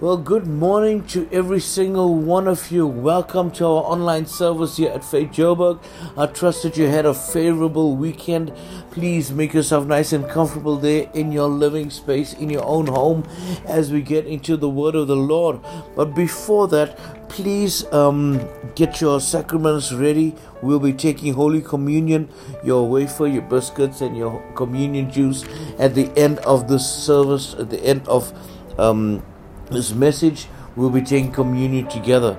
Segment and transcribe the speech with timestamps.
[0.00, 2.86] Well, good morning to every single one of you.
[2.86, 5.78] Welcome to our online service here at Faith Joburg.
[6.16, 8.50] I trust that you had a favorable weekend.
[8.92, 13.28] Please make yourself nice and comfortable there in your living space, in your own home,
[13.66, 15.60] as we get into the Word of the Lord.
[15.94, 16.96] But before that,
[17.28, 18.40] please um,
[18.76, 20.34] get your sacraments ready.
[20.62, 22.30] We'll be taking Holy Communion,
[22.64, 25.44] your wafer, your biscuits, and your communion juice
[25.78, 28.32] at the end of this service, at the end of
[28.78, 29.22] um,
[29.70, 30.46] this message.
[30.76, 32.38] We'll be taking communion together.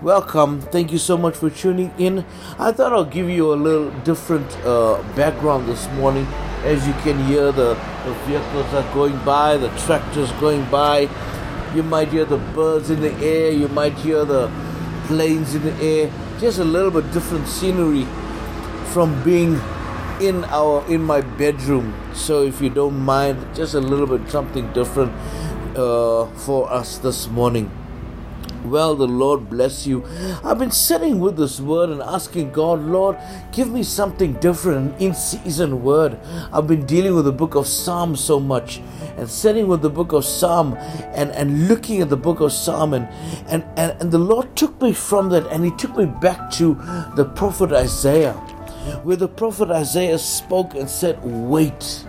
[0.00, 0.60] Welcome.
[0.60, 2.24] Thank you so much for tuning in.
[2.58, 6.24] I thought I'll give you a little different uh, background this morning.
[6.64, 7.74] As you can hear, the,
[8.04, 11.08] the vehicles are going by, the tractors going by.
[11.74, 14.50] You might hear the birds in the air, you might hear the
[15.06, 16.12] planes in the air.
[16.38, 18.06] Just a little bit different scenery
[18.92, 19.60] from being
[20.20, 21.94] in our in my bedroom.
[22.14, 25.12] So if you don't mind, just a little bit something different
[25.78, 27.70] uh, for us this morning.
[28.64, 30.04] Well, the Lord bless you.
[30.44, 33.16] I've been sitting with this word and asking God, Lord,
[33.52, 36.18] give me something different, an in season word.
[36.52, 38.80] I've been dealing with the book of Psalms so much
[39.16, 40.74] and sitting with the book of Psalm
[41.14, 43.08] and, and looking at the book of Psalm and,
[43.48, 46.74] and, and, and the Lord took me from that and He took me back to
[47.16, 48.34] the prophet Isaiah,
[49.02, 52.04] where the prophet Isaiah spoke and said, Wait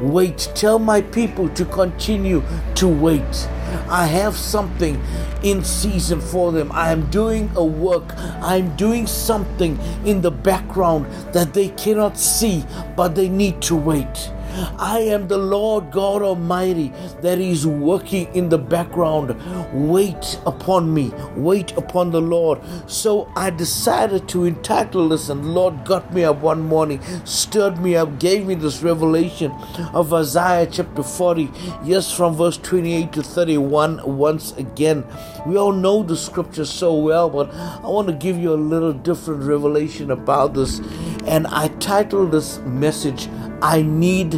[0.00, 2.42] Wait, tell my people to continue
[2.74, 3.48] to wait.
[3.88, 5.00] I have something
[5.42, 6.72] in season for them.
[6.72, 8.14] I am doing a work.
[8.40, 12.64] I'm doing something in the background that they cannot see,
[12.96, 14.30] but they need to wait.
[14.78, 19.36] I am the Lord God Almighty that is working in the background.
[19.72, 22.60] Wait upon me, wait upon the Lord.
[22.86, 27.78] So I decided to entitle this, and the Lord got me up one morning, stirred
[27.80, 29.52] me up, gave me this revelation
[29.94, 31.50] of Isaiah chapter 40,
[31.84, 35.04] yes, from verse 28 to 31 once again.
[35.46, 38.92] We all know the scripture so well, but I want to give you a little
[38.92, 40.80] different revelation about this.
[41.26, 43.28] And I titled this message,
[43.62, 44.32] I need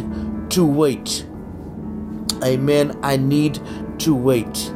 [0.51, 1.25] to wait.
[2.43, 2.99] Amen.
[3.01, 3.59] I need
[3.99, 4.73] to wait.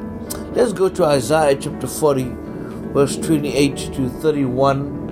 [0.58, 2.32] Let's go to Isaiah chapter 40,
[2.92, 5.08] verse 28 to 31.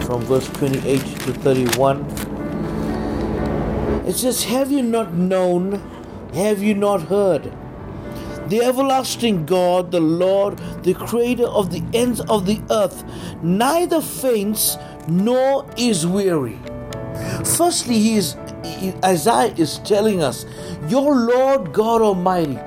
[0.00, 2.06] From verse 28 to 31.
[4.06, 5.78] It says, Have you not known?
[6.32, 7.52] Have you not heard?
[8.48, 13.04] The everlasting God, the Lord, the creator of the ends of the earth,
[13.42, 16.58] neither faints nor is weary.
[17.44, 18.38] Firstly, he is
[19.04, 20.46] Isaiah is telling us,
[20.88, 22.58] Your Lord God Almighty,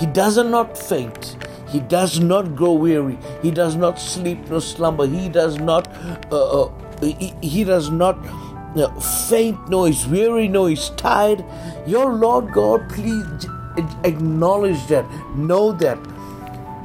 [0.00, 1.36] He does not faint.
[1.68, 3.18] He does not grow weary.
[3.42, 5.06] He does not sleep nor slumber.
[5.06, 5.88] He does not.
[6.32, 8.18] Uh, uh, he, he, does not
[8.76, 8.88] uh,
[9.28, 11.44] faint nor is weary nor is tired.
[11.86, 13.46] Your Lord God, please
[14.02, 15.04] acknowledge that.
[15.36, 15.98] Know that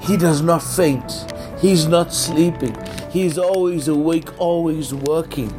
[0.02, 1.34] He does not faint.
[1.60, 2.76] He's not sleeping.
[3.10, 5.50] He's always awake, always working.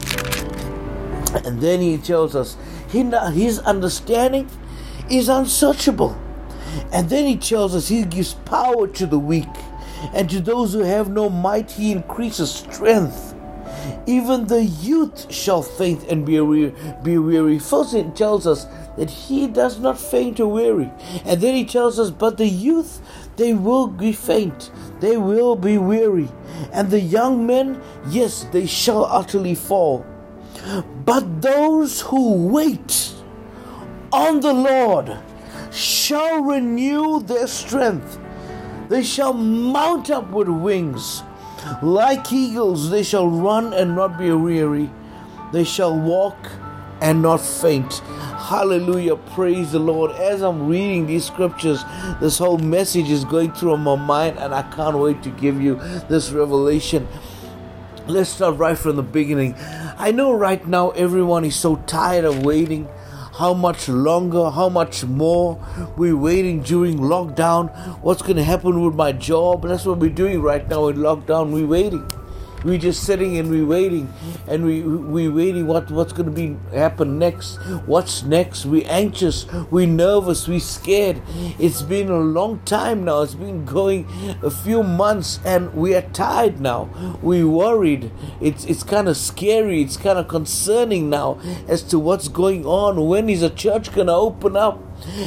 [1.44, 2.56] And then he tells us
[2.90, 4.48] his understanding
[5.10, 6.16] is unsearchable.
[6.92, 9.48] And then he tells us he gives power to the weak,
[10.14, 13.34] and to those who have no might, he increases strength.
[14.06, 16.74] Even the youth shall faint and be weary.
[17.02, 17.58] Be weary.
[17.58, 18.66] First, it tells us
[18.96, 20.90] that he does not faint or weary,
[21.24, 23.00] and then he tells us, but the youth
[23.36, 24.70] they will be faint,
[25.00, 26.28] they will be weary,
[26.72, 30.06] and the young men, yes, they shall utterly fall.
[31.04, 33.12] But those who wait
[34.12, 35.18] on the Lord
[35.76, 38.18] shall renew their strength.
[38.88, 41.22] They shall mount up with wings.
[41.82, 44.90] Like eagles, they shall run and not be weary.
[45.52, 46.36] They shall walk
[47.00, 47.94] and not faint.
[48.48, 49.16] Hallelujah.
[49.16, 50.12] Praise the Lord.
[50.12, 51.82] As I'm reading these scriptures,
[52.20, 55.74] this whole message is going through my mind, and I can't wait to give you
[56.08, 57.08] this revelation.
[58.06, 59.56] Let's start right from the beginning.
[59.98, 62.88] I know right now everyone is so tired of waiting.
[63.36, 64.48] How much longer?
[64.48, 65.58] How much more?
[65.98, 67.68] We're waiting during lockdown.
[68.00, 69.64] What's going to happen with my job?
[69.68, 71.52] That's what we're doing right now in lockdown.
[71.52, 72.08] We're waiting.
[72.66, 74.12] We're just sitting and we're waiting,
[74.48, 77.58] and we we waiting what what's going to be happen next.
[77.86, 78.66] What's next?
[78.66, 79.46] We're anxious.
[79.70, 80.48] We're nervous.
[80.48, 81.22] We're scared.
[81.60, 83.22] It's been a long time now.
[83.22, 84.08] It's been going
[84.42, 86.90] a few months, and we are tired now.
[87.22, 88.10] We're worried.
[88.40, 89.80] It's it's kind of scary.
[89.82, 91.38] It's kind of concerning now
[91.68, 93.06] as to what's going on.
[93.06, 94.85] When is a church going to open up?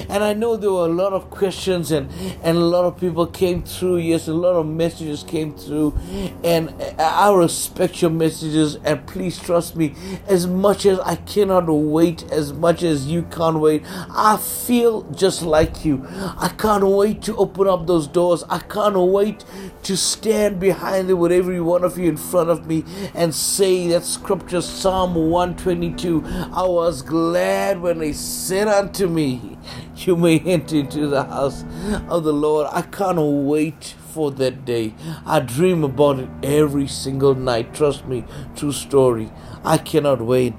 [0.09, 2.11] And I know there were a lot of questions and,
[2.43, 3.97] and a lot of people came through.
[3.97, 5.97] Yes, a lot of messages came through.
[6.43, 8.75] And I respect your messages.
[8.83, 9.95] And please trust me,
[10.27, 15.41] as much as I cannot wait, as much as you can't wait, I feel just
[15.43, 16.05] like you.
[16.09, 18.43] I can't wait to open up those doors.
[18.49, 19.45] I can't wait
[19.83, 22.83] to stand behind it with every one of you in front of me
[23.13, 26.23] and say that scripture, Psalm 122.
[26.53, 29.57] I was glad when they said unto me,
[29.97, 31.65] You may enter into the house
[32.07, 32.67] of the Lord.
[32.71, 34.93] I can't wait for that day.
[35.25, 37.73] I dream about it every single night.
[37.73, 38.23] Trust me,
[38.55, 39.31] true story.
[39.63, 40.53] I cannot wait.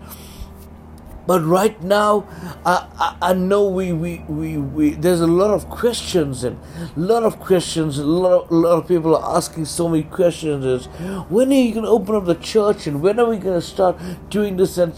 [1.26, 2.26] But right now,
[2.64, 6.58] I, I, I, know we, we, we, we, there's a lot of questions and
[6.96, 7.98] a lot of questions.
[7.98, 10.64] A lot of, a lot of people are asking so many questions.
[10.64, 10.86] Is
[11.28, 13.64] when are you going to open up the church and when are we going to
[13.64, 13.96] start
[14.28, 14.76] doing this?
[14.76, 14.92] And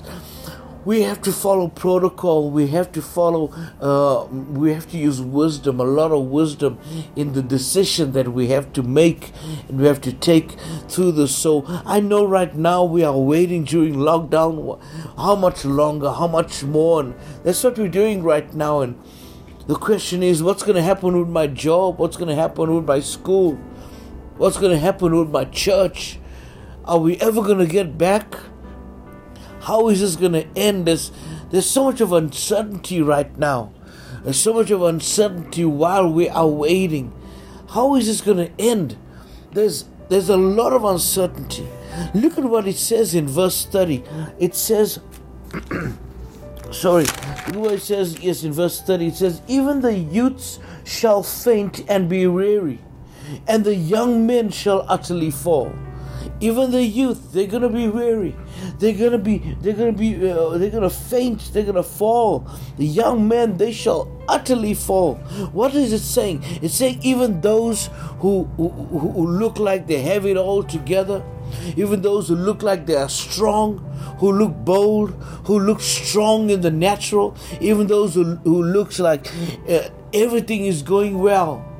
[0.84, 2.50] we have to follow protocol.
[2.50, 6.78] We have to follow uh, we have to use wisdom a lot of wisdom
[7.14, 9.32] in the decision that we have to make
[9.68, 10.52] and we have to take
[10.88, 11.34] through this.
[11.34, 14.80] So i know right now we are waiting during lockdown.
[15.16, 16.10] How much longer?
[16.10, 17.00] How much more?
[17.00, 17.14] And
[17.44, 18.80] that's what we're doing right now.
[18.80, 19.00] And
[19.66, 21.98] the question is what's going to happen with my job?
[21.98, 23.54] What's going to happen with my school?
[24.36, 26.18] What's going to happen with my church?
[26.84, 28.34] Are we ever going to get back
[29.62, 30.86] how is this going to end?
[30.86, 31.12] There's,
[31.50, 33.72] there's so much of uncertainty right now.
[34.24, 37.12] There's so much of uncertainty while we are waiting.
[37.70, 38.96] How is this going to end?
[39.52, 41.68] There's, there's a lot of uncertainty.
[42.12, 44.02] Look at what it says in verse 30.
[44.40, 44.98] It says,
[46.72, 47.04] sorry,
[47.52, 49.06] look it says, yes, in verse 30.
[49.06, 52.80] It says, Even the youths shall faint and be weary,
[53.46, 55.72] and the young men shall utterly fall.
[56.42, 58.34] Even the youth, they're gonna be weary.
[58.80, 61.52] They're gonna be, they're gonna be, uh, they're gonna faint.
[61.52, 62.48] They're gonna fall.
[62.78, 65.14] The young men, they shall utterly fall.
[65.52, 66.42] What is it saying?
[66.60, 71.22] It's saying even those who who, who look like they have it all together,
[71.76, 73.78] even those who look like they are strong,
[74.18, 75.10] who look bold,
[75.44, 79.28] who look strong in the natural, even those who, who looks like
[79.68, 81.71] uh, everything is going well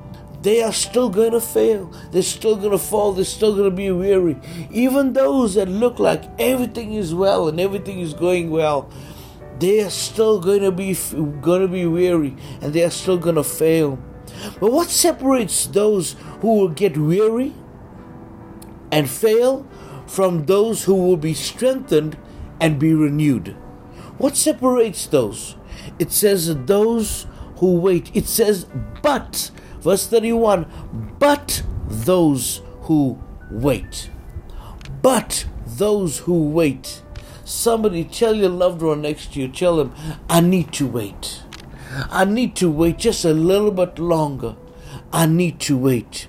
[0.43, 1.93] they are still going to fail.
[2.11, 3.13] They're still going to fall.
[3.13, 4.37] They're still going to be weary.
[4.71, 8.91] Even those that look like everything is well and everything is going well,
[9.59, 10.95] they are still going to be
[11.41, 13.99] going to be weary and they are still going to fail.
[14.59, 17.55] But what separates those who will get weary
[18.91, 19.67] and fail
[20.07, 22.19] from those who will be strengthened
[22.61, 23.57] and be renewed?
[24.19, 25.57] What separates those?
[25.99, 28.11] It says that those who wait.
[28.15, 28.67] It says,
[29.03, 30.67] but Verse 31
[31.19, 33.19] But those who
[33.51, 34.11] wait.
[35.03, 37.03] But those who wait.
[37.45, 39.93] Somebody tell your loved one next to you, tell them,
[40.29, 41.43] I need to wait.
[42.11, 44.55] I need to wait just a little bit longer.
[45.13, 46.29] I need to wait.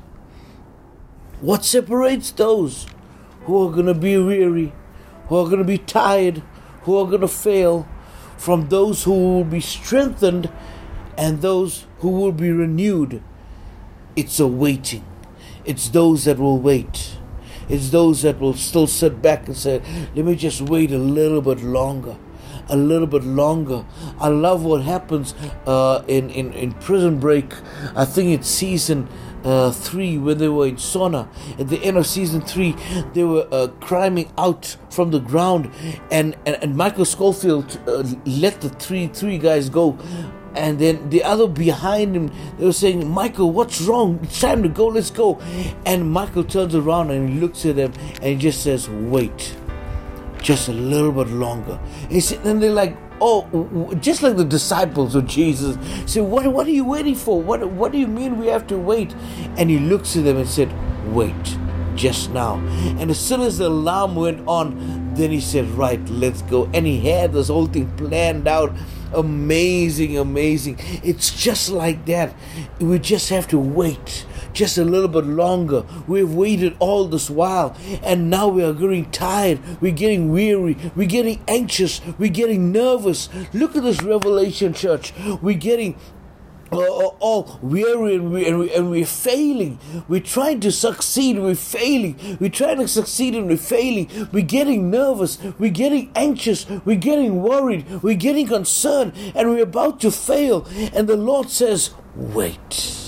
[1.39, 2.87] What separates those
[3.45, 4.73] who are going to be weary,
[5.27, 6.41] who are going to be tired,
[6.81, 7.87] who are going to fail,
[8.35, 10.49] from those who will be strengthened
[11.17, 13.21] and those who will be renewed?
[14.15, 15.05] It's a waiting.
[15.65, 17.17] It's those that will wait.
[17.69, 19.81] It's those that will still sit back and say,
[20.15, 22.17] let me just wait a little bit longer.
[22.69, 23.85] A little bit longer.
[24.19, 25.33] I love what happens
[25.65, 27.53] uh, in, in, in Prison Break.
[27.95, 29.09] I think it's season
[29.43, 31.27] uh, three when they were in Sona.
[31.59, 32.75] At the end of season three,
[33.13, 35.71] they were uh, climbing out from the ground,
[36.11, 39.97] and, and, and Michael Scofield uh, let the three three guys go
[40.55, 44.19] and then the other behind him they were saying michael what's wrong?
[44.23, 44.87] It's time to go.
[44.87, 45.39] Let's go.
[45.85, 49.55] And michael turns around and he looks at them and he just says wait
[50.41, 51.79] just a little bit longer.
[52.09, 55.77] And they're like oh just like the disciples of jesus.
[56.11, 57.41] Say what, what are you waiting for?
[57.41, 59.15] What, what do you mean we have to wait?
[59.57, 60.71] And he looks at them and said
[61.13, 61.57] wait
[61.95, 62.55] just now.
[62.99, 66.69] And as soon as the alarm went on then he said right let's go.
[66.73, 68.73] And he had this whole thing planned out
[69.13, 70.77] amazing, amazing.
[71.03, 72.35] It's just like that.
[72.79, 75.83] We just have to wait just a little bit longer.
[76.07, 79.59] We've waited all this while, and now we are getting tired.
[79.81, 80.77] We're getting weary.
[80.95, 82.01] We're getting anxious.
[82.17, 83.29] We're getting nervous.
[83.53, 85.13] Look at this Revelation Church.
[85.41, 85.95] We're getting
[86.75, 89.79] all, all weary and, we, and, we, and we're failing.
[90.07, 92.37] We're trying to succeed, and we're failing.
[92.39, 94.09] We're trying to succeed and we're failing.
[94.31, 99.99] We're getting nervous, we're getting anxious, we're getting worried, we're getting concerned, and we're about
[100.01, 100.67] to fail.
[100.93, 102.99] And the Lord says, Wait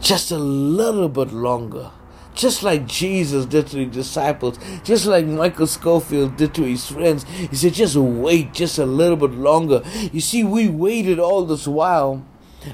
[0.00, 1.90] just a little bit longer
[2.36, 7.24] just like Jesus did to his disciples, just like Michael Scofield did to his friends.
[7.24, 9.82] He said, just wait just a little bit longer.
[10.12, 12.24] You see, we waited all this while.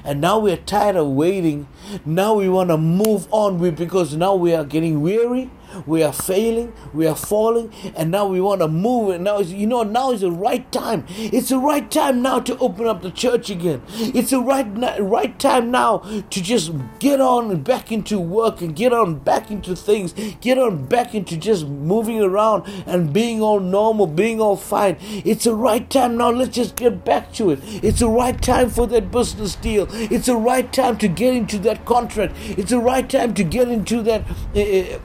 [0.03, 1.67] And now we're tired of waiting.
[2.05, 5.49] Now we want to move on because now we are getting weary
[5.85, 9.09] we are failing, we are falling, and now we want to move.
[9.09, 11.05] And now, you know, now is the right time.
[11.09, 13.81] It's the right time now to open up the church again.
[13.89, 14.67] It's the right
[14.99, 15.99] right time now
[16.29, 20.13] to just get on back into work and get on back into things.
[20.41, 24.97] Get on back into just moving around and being all normal, being all fine.
[25.01, 26.31] It's the right time now.
[26.31, 27.59] Let's just get back to it.
[27.63, 29.87] It's the right time for that business deal.
[29.91, 32.33] It's the right time to get into that contract.
[32.41, 34.23] It's the right time to get into that.
[34.55, 34.99] Uh,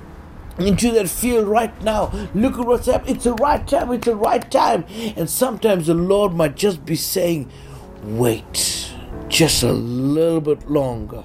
[0.58, 2.10] into that field right now.
[2.34, 3.16] Look at what's happening.
[3.16, 3.92] It's the right time.
[3.92, 4.84] It's the right time.
[5.16, 7.50] And sometimes the Lord might just be saying,
[8.02, 8.92] wait
[9.28, 11.24] just a little bit longer.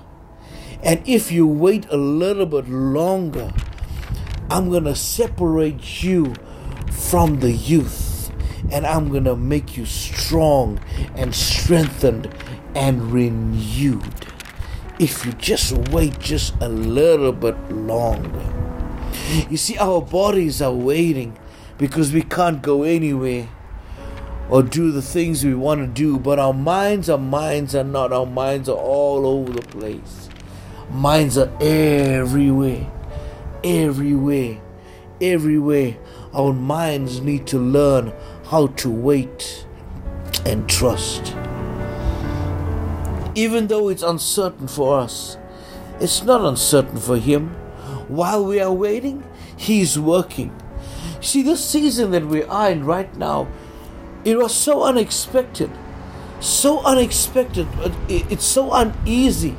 [0.84, 3.54] And if you wait a little bit longer,
[4.50, 6.36] I'm going to separate you
[6.92, 8.32] from the youth
[8.72, 10.80] and I'm going to make you strong
[11.16, 12.34] and strengthened
[12.76, 14.28] and renewed.
[15.00, 18.73] If you just wait just a little bit longer.
[19.50, 21.38] You see, our bodies are waiting
[21.78, 23.50] because we can't go anywhere
[24.50, 28.12] or do the things we want to do, but our minds, our minds are not.
[28.12, 30.30] Our minds are all over the place.
[30.92, 32.92] Minds are everywhere,
[33.64, 34.62] everywhere,
[35.22, 35.98] everywhere.
[36.34, 38.14] Our minds need to learn
[38.46, 39.66] how to wait
[40.46, 41.36] and trust.
[43.36, 45.38] Even though it's uncertain for us,
[46.00, 47.56] it's not uncertain for Him
[48.16, 49.24] while we are waiting,
[49.58, 50.54] He is working.
[51.22, 53.48] See, this season that we are in right now,
[54.26, 55.72] it was so unexpected.
[56.40, 57.68] So unexpected.
[58.10, 59.56] It's so uneasy.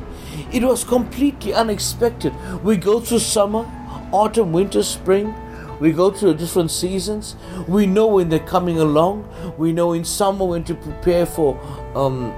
[0.53, 2.35] It was completely unexpected.
[2.63, 3.71] We go through summer,
[4.13, 5.35] autumn, winter, spring.
[5.81, 7.37] We go through different seasons.
[7.67, 9.29] We know when they're coming along.
[9.59, 11.59] We know in summer when to prepare for
[11.95, 12.33] um,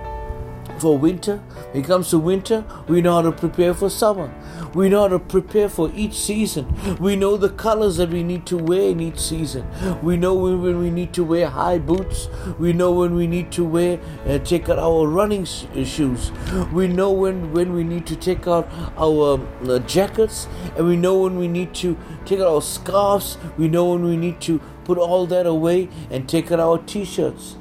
[0.78, 1.38] for winter.
[1.72, 4.32] When it comes to winter, we know how to prepare for summer.
[4.76, 6.66] We know how to prepare for each season.
[7.00, 9.66] We know the colors that we need to wear in each season.
[10.02, 12.28] We know when, we need to wear high boots.
[12.58, 16.30] We know when we need to wear uh, take out our running sh- uh, shoes.
[16.74, 18.68] We know when when we need to take out
[18.98, 23.38] our um, uh, jackets, and we know when we need to take out our scarves.
[23.56, 27.56] We know when we need to put all that away and take out our t-shirts.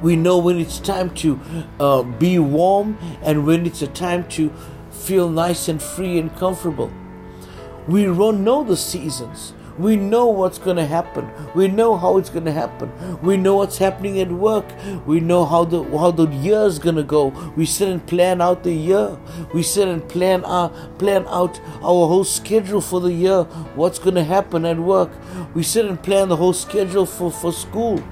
[0.00, 1.40] We know when it's time to
[1.80, 4.52] uh, be warm and when it's a time to
[5.08, 6.92] feel nice and free and comfortable.
[7.86, 9.54] We don't know the seasons.
[9.78, 11.30] We know what's going to happen.
[11.54, 12.92] We know how it's going to happen.
[13.22, 14.66] We know what's happening at work.
[15.06, 17.28] We know how the how the year is going to go.
[17.56, 19.16] We sit and plan out the year.
[19.54, 23.44] We sit and plan our plan out our whole schedule for the year.
[23.76, 25.10] What's going to happen at work?
[25.54, 28.02] We sit and plan the whole schedule for for school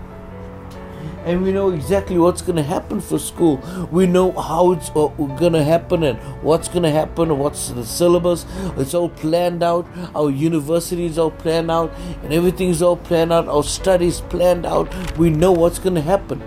[1.27, 3.57] and we know exactly what's going to happen for school.
[3.91, 7.85] We know how it's uh, going to happen and what's going to happen what's the
[7.85, 8.47] syllabus.
[8.77, 9.87] It's all planned out.
[10.15, 11.93] Our university is all planned out
[12.23, 13.49] and everything's all planned out.
[13.49, 14.89] Our studies planned out.
[15.19, 16.43] We know what's going to happen.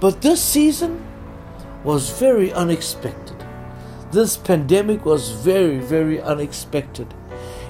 [0.00, 1.06] But this season
[1.84, 3.36] was very unexpected.
[4.10, 7.14] This pandemic was very, very unexpected.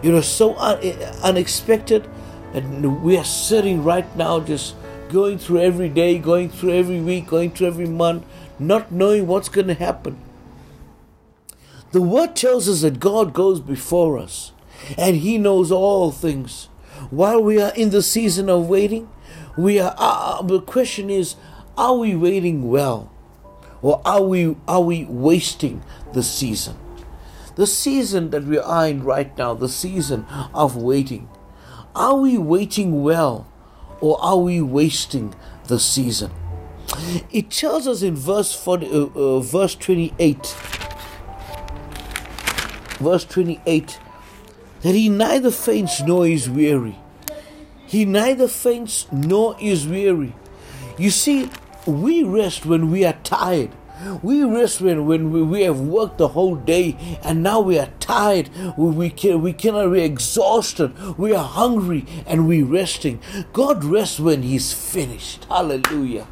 [0.02, 0.78] It was so un-
[1.22, 2.08] unexpected,
[2.52, 4.76] and we are sitting right now just
[5.14, 8.26] going through every day, going through every week, going through every month,
[8.58, 10.18] not knowing what's going to happen.
[11.92, 14.50] The word tells us that God goes before us
[14.98, 16.64] and He knows all things.
[17.10, 19.08] While we are in the season of waiting,
[19.56, 19.94] we are.
[19.96, 21.36] Uh, the question is,
[21.78, 23.12] are we waiting well,
[23.82, 26.76] or are we are we wasting the season?
[27.54, 31.28] The season that we are in right now, the season of waiting,
[31.94, 33.46] are we waiting well,
[34.00, 35.34] or are we wasting
[35.66, 36.30] the season?
[37.32, 40.46] It tells us in verse 40, uh, uh, verse 28,
[42.98, 43.98] verse 28,
[44.82, 46.98] that he neither faints nor is weary.
[47.86, 50.34] He neither faints nor is weary.
[50.98, 51.50] You see,
[51.86, 53.70] we rest when we are tired.
[54.22, 57.90] We rest when, when we, we have worked the whole day and now we are
[58.00, 58.50] tired.
[58.76, 61.18] We, we, can, we cannot, we're exhausted.
[61.18, 63.20] We are hungry and we're resting.
[63.52, 65.44] God rests when He's finished.
[65.44, 66.26] Hallelujah.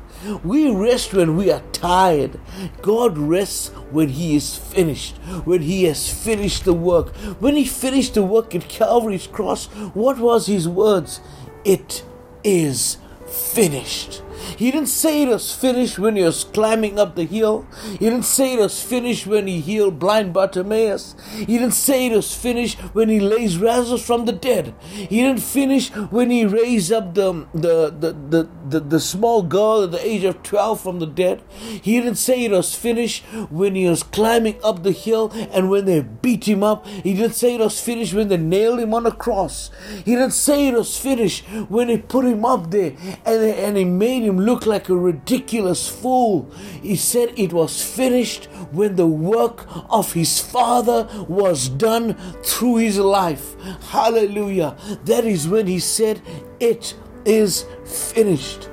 [0.44, 2.38] We rest when we are tired.
[2.80, 7.14] God rests when He is finished, when He has finished the work.
[7.40, 11.20] When He finished the work at Calvary's cross, what was His words?
[11.64, 12.04] It
[12.44, 14.22] is finished.
[14.56, 17.66] He didn't say it was finished when he was climbing up the hill.
[17.90, 21.14] He didn't say it was finished when he healed blind Bartimaeus.
[21.36, 24.74] He didn't say it was finished when he raised Lazarus from the dead.
[24.90, 29.84] He didn't finish when he raised up the, the, the, the, the, the small girl
[29.84, 31.42] at the age of 12 from the dead.
[31.58, 35.84] He didn't say it was finished when he was climbing up the hill and when
[35.84, 36.86] they beat him up.
[36.86, 39.70] He didn't say it was finished when they nailed him on a cross.
[40.04, 42.94] He didn't say it was finished when they put him up there
[43.24, 46.50] and, and he made him look like a ridiculous fool.
[46.82, 52.98] He said it was finished when the work of his Father was done through his
[52.98, 53.54] life.
[53.90, 54.76] Hallelujah.
[55.04, 56.20] That is when he said,
[56.60, 58.68] It is finished.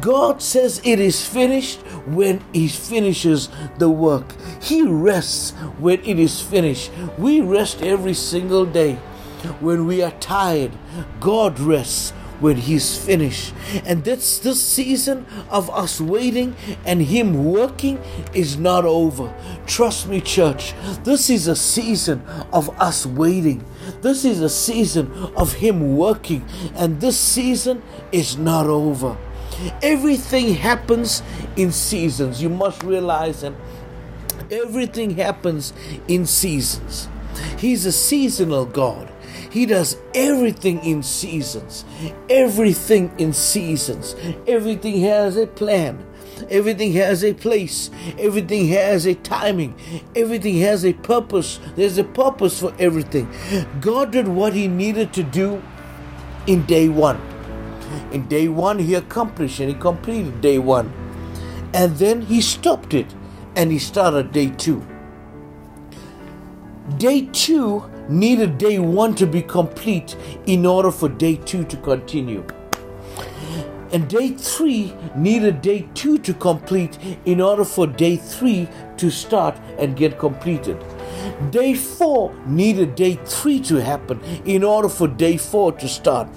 [0.00, 4.34] God says it is finished when He finishes the work.
[4.62, 6.92] He rests when it is finished.
[7.18, 8.94] We rest every single day.
[9.60, 10.72] When we are tired,
[11.20, 12.12] God rests
[12.44, 13.54] when He's finished.
[13.86, 17.98] And that's this season of us waiting and Him working
[18.34, 19.34] is not over.
[19.66, 20.74] Trust me, church.
[21.04, 22.22] This is a season
[22.52, 23.64] of us waiting.
[24.02, 26.44] This is a season of Him working.
[26.74, 27.82] And this season
[28.12, 29.16] is not over.
[29.82, 31.22] Everything happens
[31.56, 32.42] in seasons.
[32.42, 33.54] You must realize that
[34.50, 35.72] everything happens
[36.08, 37.08] in seasons.
[37.56, 39.13] He's a seasonal God.
[39.54, 41.84] He does everything in seasons.
[42.28, 44.16] Everything in seasons.
[44.48, 46.04] Everything has a plan.
[46.50, 47.88] Everything has a place.
[48.18, 49.76] Everything has a timing.
[50.16, 51.60] Everything has a purpose.
[51.76, 53.32] There's a purpose for everything.
[53.80, 55.62] God did what He needed to do
[56.48, 57.20] in day one.
[58.10, 60.92] In day one, he accomplished and he completed day one.
[61.72, 63.14] And then he stopped it
[63.54, 64.84] and he started day two.
[66.98, 72.44] Day two needed day one to be complete in order for day two to continue.
[73.92, 79.56] And day three needed day two to complete in order for day three to start
[79.78, 80.82] and get completed.
[81.50, 86.28] Day four needed day three to happen in order for day four to start.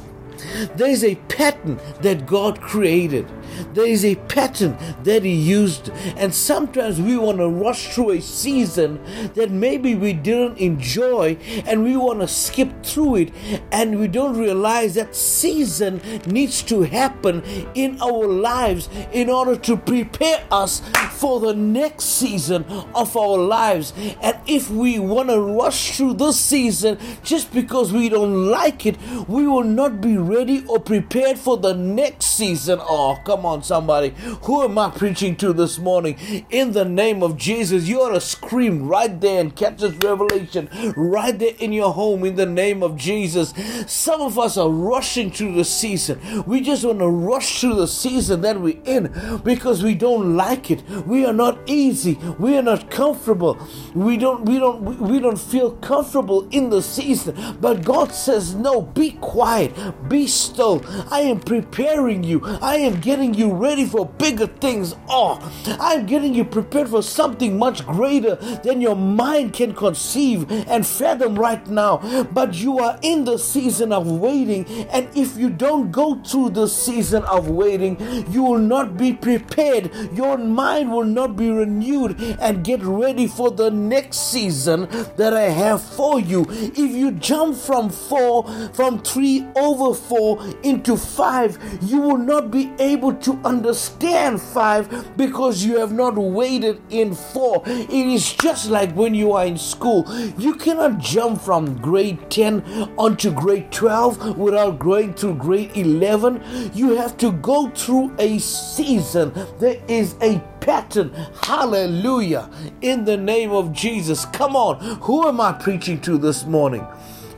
[0.76, 3.28] There is a pattern that God created.
[3.74, 5.90] There is a pattern that He used.
[6.16, 9.00] And sometimes we want to rush through a season
[9.34, 13.34] that maybe we didn't enjoy and we want to skip through it.
[13.72, 19.78] And we don't realize that season needs to happen in our lives in order to
[19.78, 23.94] prepare us for the next season of our lives.
[24.22, 28.98] And if we want to rush through this season just because we don't like it,
[29.28, 32.80] we will not be ready or prepared for the next season.
[32.82, 34.14] Oh, come on, somebody.
[34.44, 36.46] Who am I preaching to this morning?
[36.50, 40.70] In the name of Jesus, you ought to scream right there and catch this revelation
[40.96, 43.54] right there in your home in the name of Jesus.
[43.88, 46.20] Some of us are rushing through the season.
[46.46, 50.72] We just want to rush through the season that we're in because we don't like
[50.72, 50.84] it.
[51.06, 52.16] We are not easy.
[52.38, 53.58] We are not comfortable.
[53.94, 57.58] We don't we don't we don't feel comfortable in the season.
[57.62, 59.72] But God says, "No, be quiet.
[60.10, 60.84] Be still.
[61.12, 62.42] I am preparing you.
[62.62, 64.96] I am getting you ready for bigger things.
[65.08, 65.40] Oh,
[65.80, 71.38] I'm getting you prepared for something much greater than your mind can conceive and fathom
[71.38, 71.98] right now.
[72.32, 76.68] But you are in the season of waiting, and if you don't go through the
[76.68, 77.98] season of waiting,
[78.32, 79.92] you will not be prepared.
[80.14, 85.50] Your mind will not be renewed and get ready for the next season that I
[85.50, 86.46] have for you.
[86.50, 92.72] If you jump from four, from three over four into five, you will not be
[92.80, 97.64] able to understand five because you have not waited in four.
[97.66, 100.06] It is just like when you are in school.
[100.38, 106.72] You cannot jump from grade 10 onto grade 12 without going through grade 11.
[106.74, 109.34] You have to go through a season.
[109.60, 111.14] There is a pattern.
[111.44, 112.50] Hallelujah.
[112.82, 114.26] In the name of Jesus.
[114.26, 114.80] Come on.
[115.02, 116.86] Who am I preaching to this morning?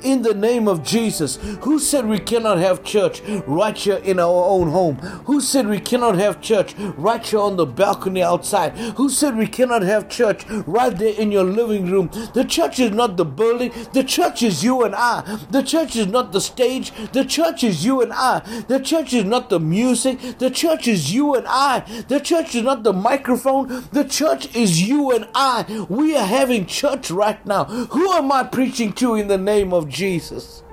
[0.03, 1.37] In the name of Jesus.
[1.61, 4.95] Who said we cannot have church right here in our own home?
[5.25, 8.77] Who said we cannot have church right here on the balcony outside?
[8.97, 12.09] Who said we cannot have church right there in your living room?
[12.33, 15.21] The church is not the building, the church is you and I.
[15.51, 18.39] The church is not the stage, the church is you and I.
[18.67, 21.79] The church is not the music, the church is you and I.
[22.07, 25.85] The church is not the microphone, the church is you and I.
[25.89, 27.65] We are having church right now.
[27.65, 30.63] Who am I preaching to in the name of Jesus.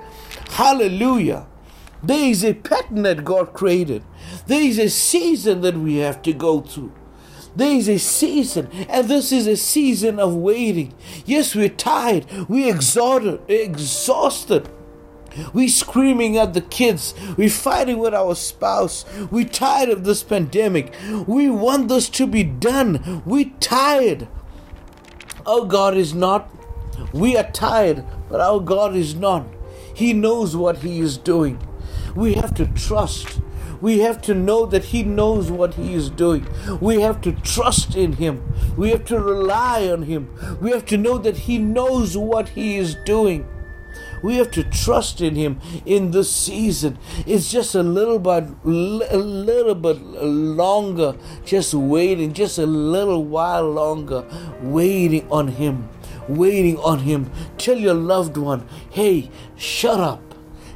[0.51, 1.47] Hallelujah.
[2.03, 4.05] There is a pattern that God created.
[4.47, 6.93] There is a season that we have to go through.
[7.57, 10.93] There is a season, and this is a season of waiting.
[11.25, 14.69] Yes, we're tired, we're exhausted, exhausted.
[15.53, 17.15] We're screaming at the kids.
[17.37, 19.05] We're fighting with our spouse.
[19.31, 20.95] We're tired of this pandemic.
[21.27, 23.23] We want this to be done.
[23.27, 24.29] We're tired.
[25.45, 26.51] Oh, God is not.
[27.13, 29.49] We are tired, but our God is none.
[29.95, 31.59] He knows what He is doing.
[32.15, 33.41] We have to trust.
[33.81, 36.47] We have to know that He knows what He is doing.
[36.81, 38.43] We have to trust in Him.
[38.77, 40.59] We have to rely on Him.
[40.61, 43.47] We have to know that He knows what He is doing.
[44.23, 46.99] We have to trust in Him in this season.
[47.27, 53.71] It's just a little bit, a little bit longer, just waiting, just a little while
[53.71, 54.27] longer,
[54.63, 55.89] waiting on Him,
[56.29, 57.31] waiting on Him.
[57.59, 60.23] Tell your loved one, hey, shut up.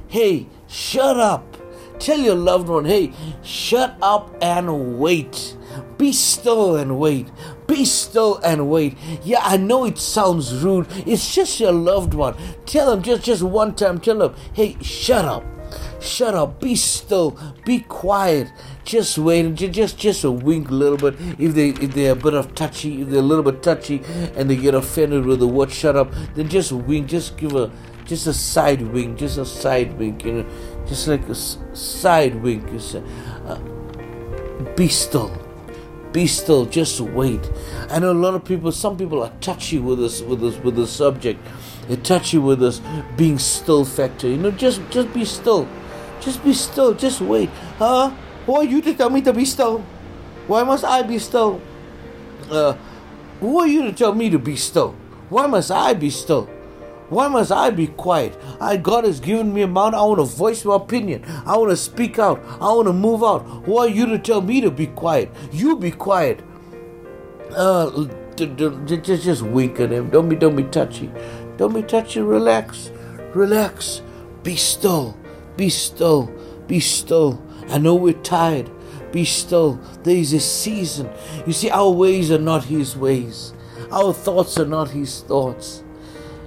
[0.09, 1.57] Hey, shut up.
[1.99, 5.57] Tell your loved one, hey, shut up and wait.
[5.99, 7.29] Be still and wait.
[7.67, 8.97] Be still and wait.
[9.23, 10.87] Yeah, I know it sounds rude.
[11.07, 12.35] It's just your loved one.
[12.65, 14.01] Tell them just just one time.
[14.01, 15.45] Tell them, hey, shut up.
[16.01, 16.61] Shut up.
[16.61, 17.39] Be still.
[17.65, 18.53] Be quiet.
[18.85, 19.55] Just wait.
[19.55, 21.15] Just just just a wink a little bit.
[21.39, 24.03] If they if they're a bit of touchy, if they're a little bit touchy,
[24.35, 27.09] and they get offended with the word "shut up," then just wink.
[27.09, 27.71] Just give a
[28.05, 29.19] just a side wink.
[29.19, 30.25] Just a side wink.
[30.25, 30.47] You know
[30.91, 32.71] just like a side wink.
[32.73, 33.03] You say,
[33.47, 33.59] uh,
[34.75, 35.31] be still,
[36.13, 36.67] be still.
[36.67, 37.49] Just wait.
[37.89, 38.73] I know a lot of people.
[38.73, 41.41] Some people are touchy with this with this with the subject.
[41.87, 42.81] They're touchy with this
[43.17, 44.29] being still factor.
[44.29, 45.69] You know, just just be still.
[46.21, 46.95] Just be still.
[46.95, 47.51] Just wait.
[47.79, 48.11] Huh?
[48.47, 49.85] Who are you to tell me to be still?
[50.47, 51.61] Why must I be still?
[52.51, 52.75] Uh,
[53.41, 54.93] who are you to tell me to be still?
[55.29, 56.49] Why must I be still?
[57.09, 58.39] Why must I be quiet?
[58.61, 59.95] I God has given me a mouth.
[59.95, 61.25] I want to voice my opinion.
[61.45, 62.43] I want to speak out.
[62.61, 63.41] I want to move out.
[63.65, 65.31] Who are you to tell me to be quiet?
[65.53, 66.41] You be quiet.
[67.55, 68.07] Uh,
[68.37, 70.11] just just at him.
[70.11, 71.11] Don't be don't be touchy.
[71.57, 72.21] Don't be touchy.
[72.21, 72.91] Relax,
[73.35, 74.03] relax.
[74.43, 75.20] Be still.
[75.61, 76.35] Be still.
[76.69, 77.39] Be still.
[77.69, 78.71] I know we're tired.
[79.13, 79.75] Be still.
[80.05, 81.11] There is a season.
[81.47, 83.53] You see, our ways are not His ways.
[83.93, 85.85] Our thoughts are not His thoughts.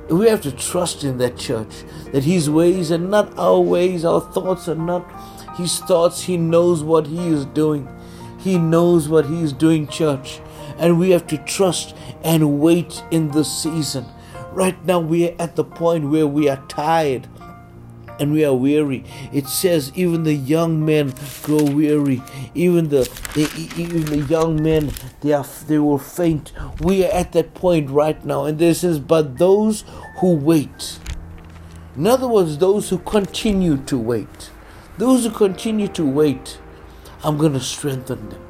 [0.10, 4.19] We have to trust in that church that His ways are not our ways, our
[4.19, 5.06] thoughts are not
[5.58, 6.23] His thoughts.
[6.23, 7.88] He knows what He is doing.
[8.39, 10.41] He knows what He is doing, church.
[10.80, 14.08] And we have to trust and wait in the season.
[14.54, 17.28] Right now, we are at the point where we are tired
[18.19, 19.04] and we are weary.
[19.32, 22.21] It says even the young men grow weary.
[22.54, 23.10] Even the,
[23.78, 26.52] even the young men they are they will faint.
[26.82, 29.84] We are at that point right now, and this says, but those
[30.19, 30.99] who wait.
[31.95, 34.49] In other words, those who continue to wait.
[34.97, 36.60] Those who continue to wait,
[37.23, 38.41] I'm going to strengthen them.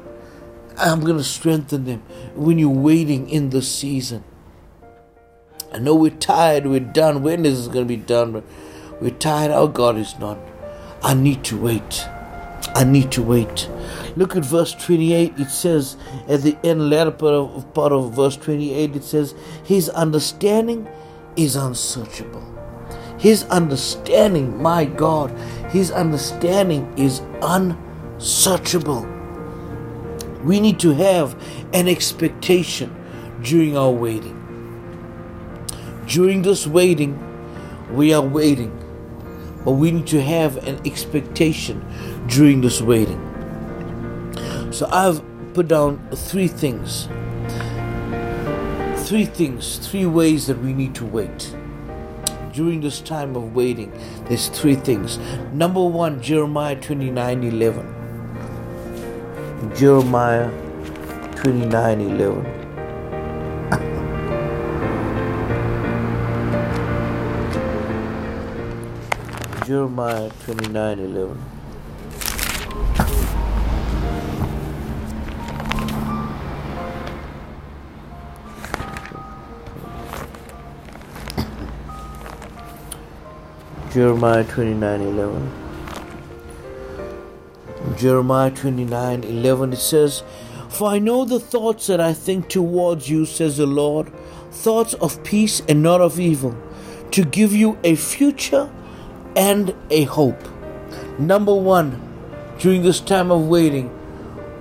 [0.76, 2.00] I'm going to strengthen them
[2.34, 4.24] when you're waiting in the season.
[5.72, 7.22] I know we're tired, we're done.
[7.22, 8.42] When is this is going to be done?
[9.04, 9.50] We're tired.
[9.50, 10.38] Our oh, God is not.
[11.02, 12.08] I need to wait.
[12.74, 13.68] I need to wait.
[14.16, 15.34] Look at verse 28.
[15.38, 19.90] It says at the end, latter part of, part of verse 28, it says, His
[19.90, 20.88] understanding
[21.36, 22.42] is unsearchable.
[23.18, 25.38] His understanding, my God,
[25.68, 29.06] His understanding is unsearchable.
[30.42, 31.38] We need to have
[31.74, 32.96] an expectation
[33.42, 34.40] during our waiting.
[36.06, 37.20] During this waiting,
[37.94, 38.80] we are waiting
[39.64, 41.84] but we need to have an expectation
[42.28, 43.20] during this waiting.
[44.70, 45.22] So I've
[45.54, 47.08] put down three things.
[49.06, 51.54] Three things, three ways that we need to wait.
[52.52, 53.92] During this time of waiting,
[54.26, 55.18] there's three things.
[55.52, 57.94] Number one, Jeremiah 29 11.
[59.76, 60.50] Jeremiah
[61.36, 62.63] 29 11.
[69.66, 71.42] Jeremiah 29 11.
[83.90, 85.52] Jeremiah 29 11.
[87.96, 90.22] Jeremiah 29 11 it says,
[90.68, 94.12] For I know the thoughts that I think towards you, says the Lord,
[94.50, 96.54] thoughts of peace and not of evil,
[97.12, 98.70] to give you a future
[99.36, 100.48] and a hope.
[101.18, 102.00] Number one,
[102.58, 103.90] during this time of waiting,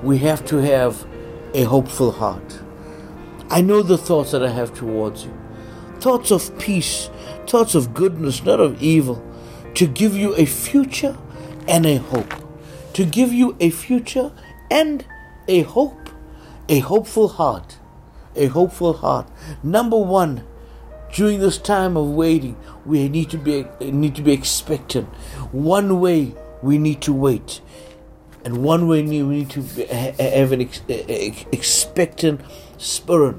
[0.01, 1.05] we have to have
[1.53, 2.59] a hopeful heart.
[3.49, 5.33] I know the thoughts that I have towards you
[6.03, 7.09] thoughts of peace,
[7.47, 9.23] thoughts of goodness, not of evil,
[9.73, 11.17] to give you a future
[11.65, 12.33] and a hope.
[12.95, 14.33] To give you a future
[14.69, 15.05] and
[15.47, 16.09] a hope,
[16.67, 17.77] a hopeful heart.
[18.35, 19.29] A hopeful heart.
[19.63, 20.43] Number one,
[21.13, 25.07] During this time of waiting, we need to be need to be expectant.
[25.51, 27.61] One way we need to wait,
[28.43, 29.61] and one way we need to
[29.93, 32.41] have an ex, expectant
[32.79, 33.35] spirit.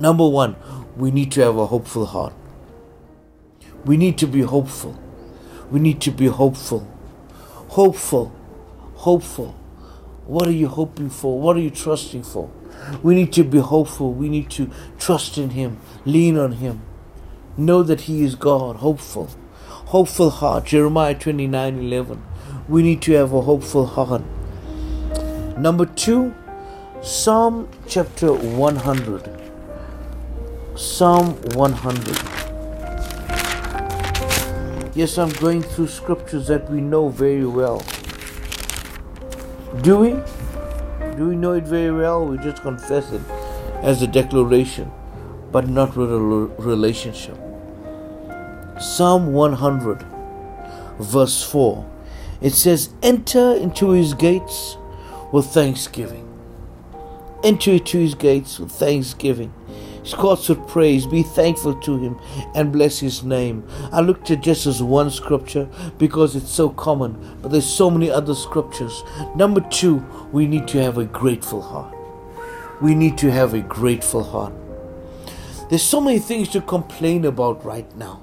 [0.00, 0.56] Number one,
[0.96, 2.32] we need to have a hopeful heart.
[3.84, 5.00] We need to be hopeful.
[5.70, 6.88] We need to be hopeful.
[7.78, 8.34] Hopeful.
[8.94, 9.52] Hopeful.
[10.26, 11.38] What are you hoping for?
[11.38, 12.50] What are you trusting for?
[13.02, 14.12] We need to be hopeful.
[14.12, 16.82] We need to trust in Him, lean on Him,
[17.56, 18.76] know that He is God.
[18.76, 19.28] Hopeful.
[19.68, 20.66] Hopeful heart.
[20.66, 22.22] Jeremiah 29 11.
[22.68, 24.22] We need to have a hopeful heart.
[25.58, 26.34] Number two,
[27.02, 29.28] Psalm chapter 100.
[30.76, 32.40] Psalm 100.
[34.94, 37.82] Yes, I'm going through scriptures that we know very well.
[39.82, 40.16] Do we?
[41.20, 42.24] Do we know it very well?
[42.24, 43.20] We just confess it
[43.82, 44.90] as a declaration,
[45.52, 47.36] but not with a relationship.
[48.80, 50.02] Psalm 100,
[50.98, 51.84] verse 4.
[52.40, 54.78] It says, Enter into his gates
[55.30, 56.26] with thanksgiving.
[57.44, 59.52] Enter into his gates with thanksgiving
[60.16, 61.06] courts with praise.
[61.06, 62.18] Be thankful to him
[62.54, 63.66] and bless his name.
[63.92, 68.10] I looked at just as one scripture because it's so common, but there's so many
[68.10, 69.02] other scriptures.
[69.36, 71.94] Number two, we need to have a grateful heart.
[72.80, 74.54] We need to have a grateful heart.
[75.68, 78.22] There's so many things to complain about right now.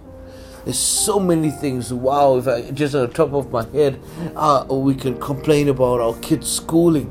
[0.65, 1.93] There's so many things.
[1.93, 4.01] Wow, if I just on the top of my head,
[4.35, 7.09] uh, we can complain about our kids' schooling,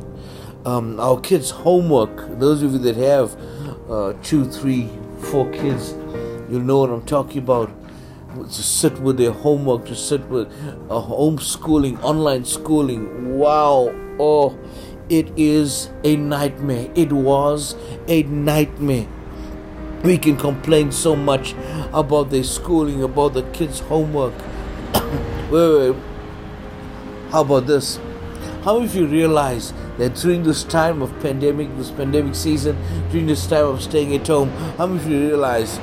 [0.67, 2.39] um, our kids' homework.
[2.39, 3.35] Those of you that have
[3.89, 4.89] uh, two, three,
[5.21, 5.93] four kids,
[6.51, 7.71] you'll know what I'm talking about.
[8.35, 10.49] To sit with their homework, to sit with
[10.91, 13.39] uh, homeschooling, online schooling.
[13.39, 13.95] Wow.
[14.19, 14.59] Oh,
[15.09, 16.91] it is a nightmare.
[16.95, 17.77] It was
[18.09, 19.07] a nightmare.
[20.03, 21.55] We can complain so much
[21.93, 24.35] about their schooling, about the kids' homework.
[25.51, 25.97] wait, wait.
[27.31, 27.99] How about this?
[28.63, 32.77] How of you realize that during this time of pandemic, this pandemic season,
[33.11, 35.79] during this time of staying at home, how many of you realize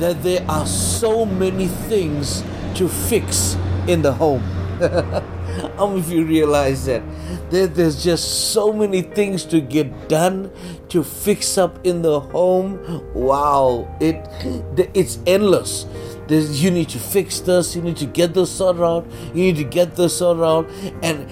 [0.00, 2.42] that there are so many things
[2.74, 3.56] to fix
[3.86, 4.42] in the home?
[5.76, 7.02] How many of you realize that?
[7.50, 7.74] that?
[7.74, 10.50] There's just so many things to get done,
[10.88, 12.80] to fix up in the home.
[13.14, 14.16] Wow, it
[14.94, 15.84] it's endless.
[16.32, 19.64] You need to fix this, you need to get this sorted out, you need to
[19.64, 20.70] get this sorted out,
[21.02, 21.28] and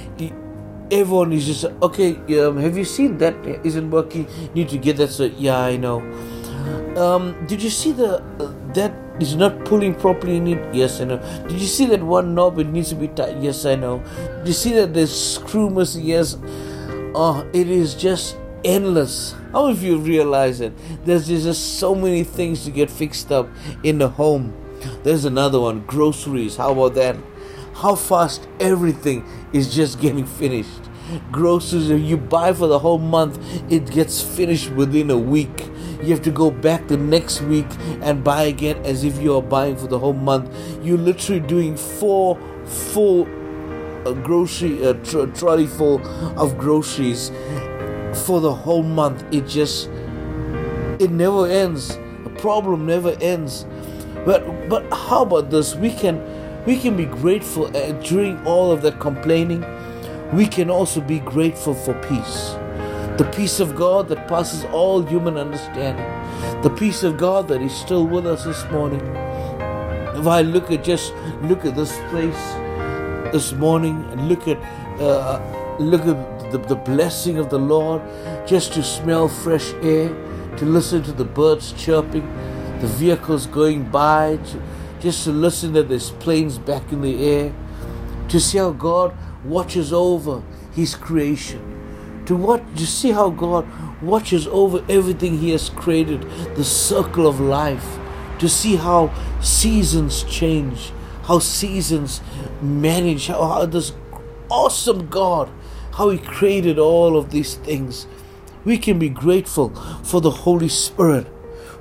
[0.93, 2.17] everyone is just okay.
[2.39, 3.35] Um, have you seen that
[3.65, 4.29] isn't working?
[4.55, 5.09] You need to get that.
[5.09, 6.01] So yeah, I know.
[6.97, 10.35] Um, did you see the uh, that is not pulling properly?
[10.35, 11.19] You need yes, I know.
[11.49, 12.59] Did you see that one knob?
[12.59, 13.39] It needs to be tight.
[13.41, 14.03] Yes, I know.
[14.39, 16.05] Did you see that there's screw missing?
[16.05, 16.37] Yes.
[17.15, 19.35] Oh, it is just endless.
[19.53, 20.73] How many of you realize it?
[21.05, 23.49] There's just so many things to get fixed up
[23.83, 24.55] in the home.
[25.03, 26.57] There's another one groceries.
[26.57, 27.16] How about that?
[27.75, 30.81] How fast everything is just getting finished.
[31.33, 33.38] Groceries you buy for the whole month,
[33.71, 35.69] it gets finished within a week.
[36.03, 37.66] You have to go back the next week
[38.01, 40.55] and buy again as if you are buying for the whole month.
[40.83, 43.27] You're literally doing four full
[44.07, 46.01] uh, grocery uh, tr- trolley full
[46.38, 47.31] of groceries
[48.25, 49.25] for the whole month.
[49.33, 49.88] It just
[51.01, 51.97] it never ends.
[52.25, 53.66] The problem never ends.
[54.25, 55.75] But but how about this?
[55.75, 56.21] We can
[56.67, 59.65] we can be grateful uh, during all of that complaining.
[60.33, 62.55] We can also be grateful for peace.
[63.19, 66.07] The peace of God that passes all human understanding.
[66.63, 69.01] The peace of God that is still with us this morning.
[70.17, 72.43] If I look at just look at this place
[73.33, 74.59] this morning and look at
[75.01, 75.41] uh,
[75.79, 78.03] look at the, the blessing of the Lord,
[78.47, 80.09] just to smell fresh air,
[80.57, 82.27] to listen to the birds chirping,
[82.81, 84.62] the vehicles going by, to,
[85.01, 87.53] just to listen that there's planes back in the air,
[88.29, 89.14] to see how God
[89.45, 93.66] watches over His creation, to what to see how God
[94.03, 96.23] watches over everything He has created,
[96.57, 97.99] the circle of life,
[98.38, 100.93] to see how seasons change,
[101.25, 102.23] how seasons
[102.62, 103.93] manage, how, how this
[104.51, 105.51] awesome God,
[105.93, 108.07] how He created all of these things.
[108.64, 109.71] We can be grateful
[110.03, 111.27] for the Holy Spirit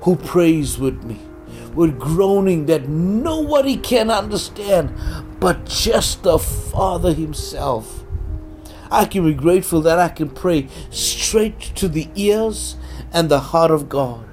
[0.02, 1.18] who prays with me
[1.74, 4.92] with groaning that nobody can understand
[5.38, 8.04] but just the Father Himself.
[8.90, 12.76] I can be grateful that I can pray straight to the ears
[13.12, 14.26] and the heart of God.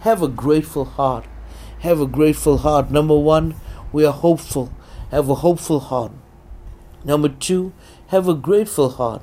[0.00, 1.26] Have a grateful heart.
[1.80, 2.90] Have a grateful heart.
[2.90, 3.54] Number one,
[3.92, 4.72] we are hopeful.
[5.10, 6.12] Have a hopeful heart.
[7.04, 7.72] Number two,
[8.08, 9.22] have a grateful heart.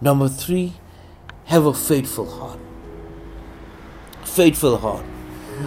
[0.00, 0.74] Number three,
[1.46, 2.67] have a faithful heart.
[4.28, 5.04] Faithful heart?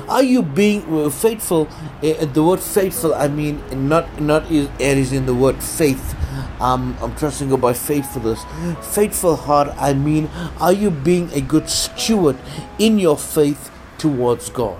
[0.07, 1.67] Are you being uh, faithful?
[2.01, 6.15] Uh, the word faithful, I mean, not not is it is in the word faith.
[6.61, 8.45] Um, I'm trusting God by faithfulness.
[8.93, 12.37] Faithful heart, I mean, are you being a good steward
[12.77, 14.77] in your faith towards God?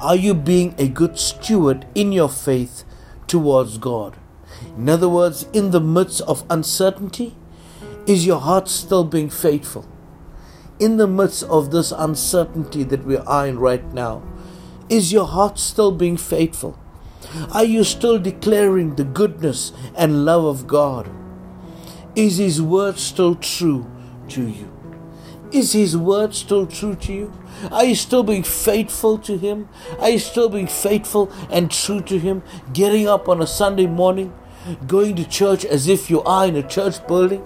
[0.00, 2.84] Are you being a good steward in your faith
[3.26, 4.16] towards God?
[4.76, 7.36] In other words, in the midst of uncertainty,
[8.06, 9.86] is your heart still being faithful?
[10.80, 14.22] In the midst of this uncertainty that we are in right now,
[14.88, 16.78] is your heart still being faithful?
[17.50, 21.10] Are you still declaring the goodness and love of God?
[22.14, 23.90] Is His word still true
[24.28, 24.70] to you?
[25.50, 27.32] Is His word still true to you?
[27.72, 29.68] Are you still being faithful to Him?
[29.98, 32.44] Are you still being faithful and true to Him?
[32.72, 34.32] Getting up on a Sunday morning,
[34.86, 37.42] going to church as if you are in a church building?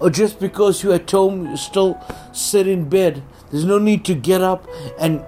[0.00, 1.98] Or just because you're at home, you still
[2.32, 3.22] sit in bed?
[3.50, 4.66] There's no need to get up
[4.98, 5.24] and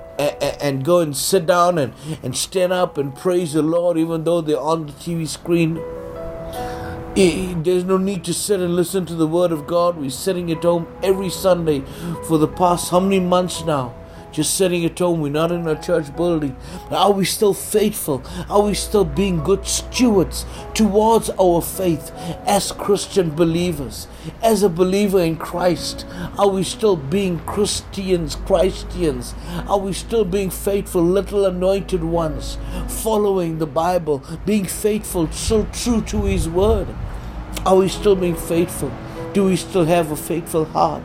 [0.61, 4.43] and go and sit down and, and stand up and praise the Lord, even though
[4.43, 5.81] they're on the TV screen.
[7.15, 9.97] There's no need to sit and listen to the Word of God.
[9.97, 11.83] We're sitting at home every Sunday
[12.29, 13.95] for the past how many months now?
[14.33, 15.21] Just sitting at home.
[15.21, 16.57] We're not in a church building.
[16.91, 18.23] Are we still faithful?
[18.49, 22.13] Are we still being good stewards towards our faith
[22.47, 24.07] as Christian believers?
[24.43, 26.07] As a believer in Christ,
[26.39, 29.35] are we still being Christians, Christians?
[29.67, 36.03] Are we still being faithful, little anointed ones, following the Bible, being faithful, so true
[36.03, 36.89] to His Word?
[37.67, 38.91] Are we still being faithful?
[39.33, 41.03] Do we still have a faithful heart?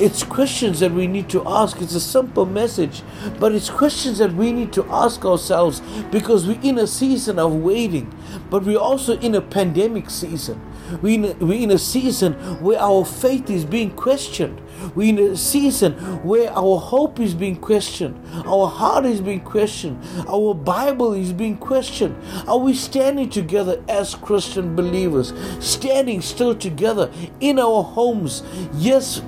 [0.00, 1.82] It's questions that we need to ask.
[1.82, 3.02] It's a simple message,
[3.38, 7.54] but it's questions that we need to ask ourselves because we're in a season of
[7.56, 8.10] waiting,
[8.48, 10.58] but we're also in a pandemic season.
[11.02, 12.32] We're in, a, we're in a season
[12.62, 14.62] where our faith is being questioned.
[14.94, 15.92] We're in a season
[16.24, 21.58] where our hope is being questioned, our heart is being questioned, our Bible is being
[21.58, 22.16] questioned.
[22.48, 28.42] Are we standing together as Christian believers, standing still together in our homes?
[28.72, 29.20] Yes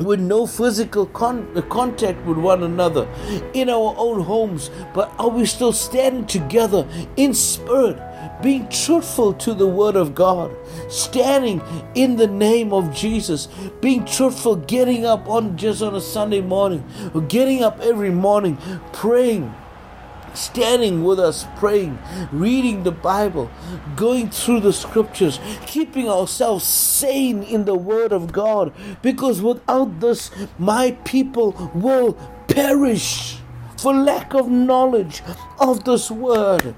[0.00, 3.08] with no physical con- contact with one another
[3.52, 7.98] in our own homes, but are we still standing together in spirit,
[8.42, 10.54] being truthful to the Word of God,
[10.88, 11.62] standing
[11.94, 13.48] in the name of Jesus,
[13.80, 18.58] being truthful, getting up on just on a Sunday morning, or getting up every morning,
[18.92, 19.54] praying
[20.34, 21.98] standing with us, praying,
[22.32, 23.50] reading the Bible,
[23.96, 28.72] going through the scriptures, keeping ourselves sane in the Word of God.
[29.02, 32.14] Because without this, my people will
[32.48, 33.38] perish
[33.78, 35.22] for lack of knowledge
[35.58, 36.74] of this Word.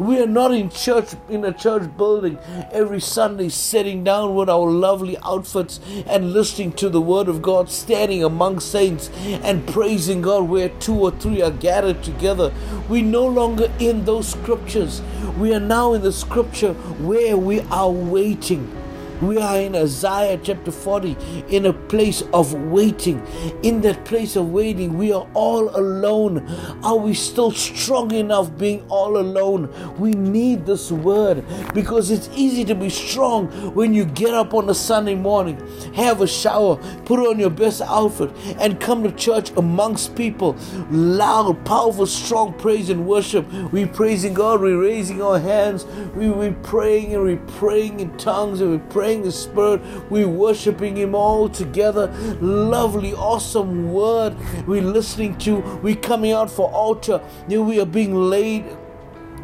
[0.00, 2.38] We are not in church in a church building
[2.72, 7.68] every Sunday sitting down with our lovely outfits and listening to the word of God,
[7.68, 9.10] standing among saints
[9.44, 12.50] and praising God where two or three are gathered together.
[12.88, 15.02] We no longer in those scriptures.
[15.36, 18.79] We are now in the scripture where we are waiting
[19.20, 21.16] we are in Isaiah chapter 40
[21.48, 23.24] in a place of waiting.
[23.62, 26.48] In that place of waiting, we are all alone.
[26.82, 29.68] Are we still strong enough being all alone?
[29.98, 34.68] We need this word because it's easy to be strong when you get up on
[34.70, 35.58] a Sunday morning,
[35.94, 40.56] have a shower, put on your best outfit, and come to church amongst people.
[40.90, 43.46] Loud, powerful, strong praise and worship.
[43.72, 48.60] We're praising God, we're raising our hands, we we praying and we're praying in tongues
[48.60, 49.80] and we praying praying the Spirit.
[50.08, 52.06] We're worshiping Him all together.
[52.40, 54.36] Lovely, awesome word
[54.68, 55.56] we're listening to.
[55.82, 57.20] We're coming out for altar.
[57.48, 58.64] We are being laid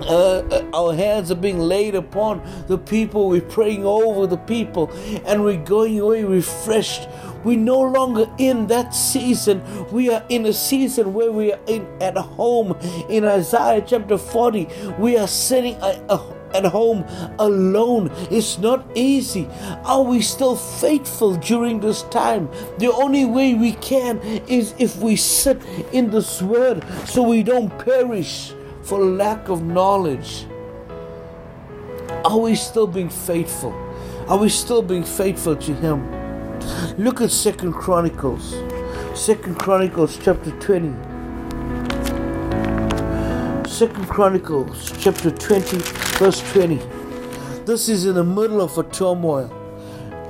[0.00, 3.30] uh, uh, our hands are being laid upon the people.
[3.30, 4.90] We're praying over the people,
[5.24, 7.08] and we're going away refreshed.
[7.44, 9.62] We're no longer in that season.
[9.90, 12.76] We are in a season where we are in at home.
[13.08, 17.04] In Isaiah chapter 40, we are sitting a, a at home
[17.38, 18.10] alone.
[18.30, 19.48] It's not easy.
[19.84, 22.48] Are we still faithful during this time?
[22.78, 27.76] The only way we can is if we sit in this word so we don't
[27.78, 30.46] perish for lack of knowledge.
[32.24, 33.72] Are we still being faithful?
[34.28, 36.10] Are we still being faithful to Him?
[36.98, 38.56] Look at Second Chronicles.
[39.14, 41.15] Second Chronicles chapter 20.
[43.66, 45.78] Second Chronicles chapter 20,
[46.18, 46.76] verse 20.
[47.64, 49.52] This is in the middle of a turmoil.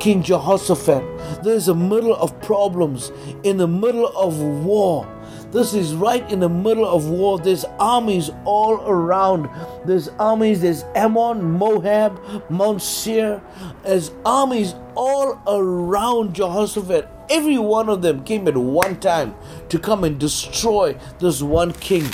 [0.00, 3.12] King Jehoshaphat, there's a middle of problems,
[3.44, 5.06] in the middle of war.
[5.52, 7.38] This is right in the middle of war.
[7.38, 9.50] There's armies all around.
[9.84, 12.20] There's armies, there's Ammon, Moab,
[12.50, 13.42] Mount Seir.
[13.84, 19.34] There's armies all around Jehoshaphat Every one of them came at one time
[19.68, 22.08] to come and destroy this one king.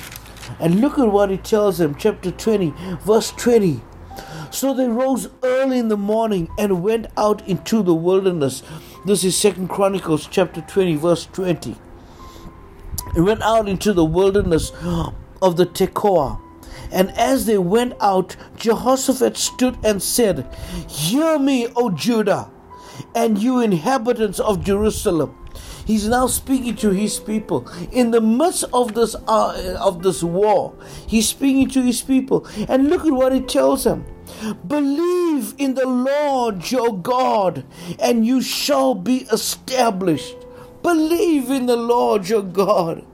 [0.61, 2.73] And look at what he tells them, chapter 20,
[3.05, 3.81] verse 20.
[4.51, 8.63] So they rose early in the morning and went out into the wilderness.
[9.07, 11.77] This is Second Chronicles chapter 20, verse 20.
[13.15, 14.71] They went out into the wilderness
[15.41, 16.39] of the Tekoa.
[16.91, 20.47] And as they went out, Jehoshaphat stood and said,
[20.87, 22.51] Hear me, O Judah,
[23.15, 25.35] and you inhabitants of Jerusalem.
[25.85, 30.75] He's now speaking to his people in the midst of this uh, of this war.
[31.07, 34.05] He's speaking to his people, and look at what he tells them:
[34.67, 37.65] Believe in the Lord your God,
[37.99, 40.37] and you shall be established.
[40.83, 43.05] Believe in the Lord your God.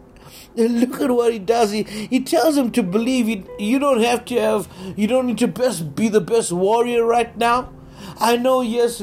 [0.56, 1.70] And look at what he does.
[1.70, 3.26] He, he tells them to believe.
[3.26, 7.04] He, you don't have to have, you don't need to best be the best warrior
[7.04, 7.72] right now.
[8.20, 9.00] I know, yes,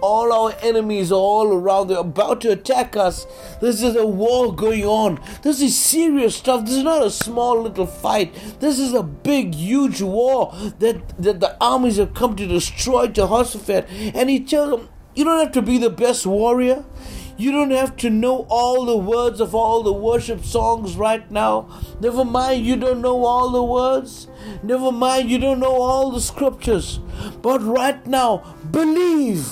[0.00, 1.88] all our enemies are all around.
[1.88, 3.26] They're about to attack us.
[3.60, 5.20] This is a war going on.
[5.42, 6.64] This is serious stuff.
[6.64, 8.34] This is not a small little fight.
[8.60, 13.88] This is a big, huge war that, that the armies have come to destroy Jehoshaphat.
[13.90, 16.84] And he tells them, you don't have to be the best warrior.
[17.38, 21.68] You don't have to know all the words of all the worship songs right now.
[22.00, 24.28] Never mind, you don't know all the words.
[24.62, 26.98] Never mind, you don't know all the scriptures.
[27.42, 29.46] But right now, believe.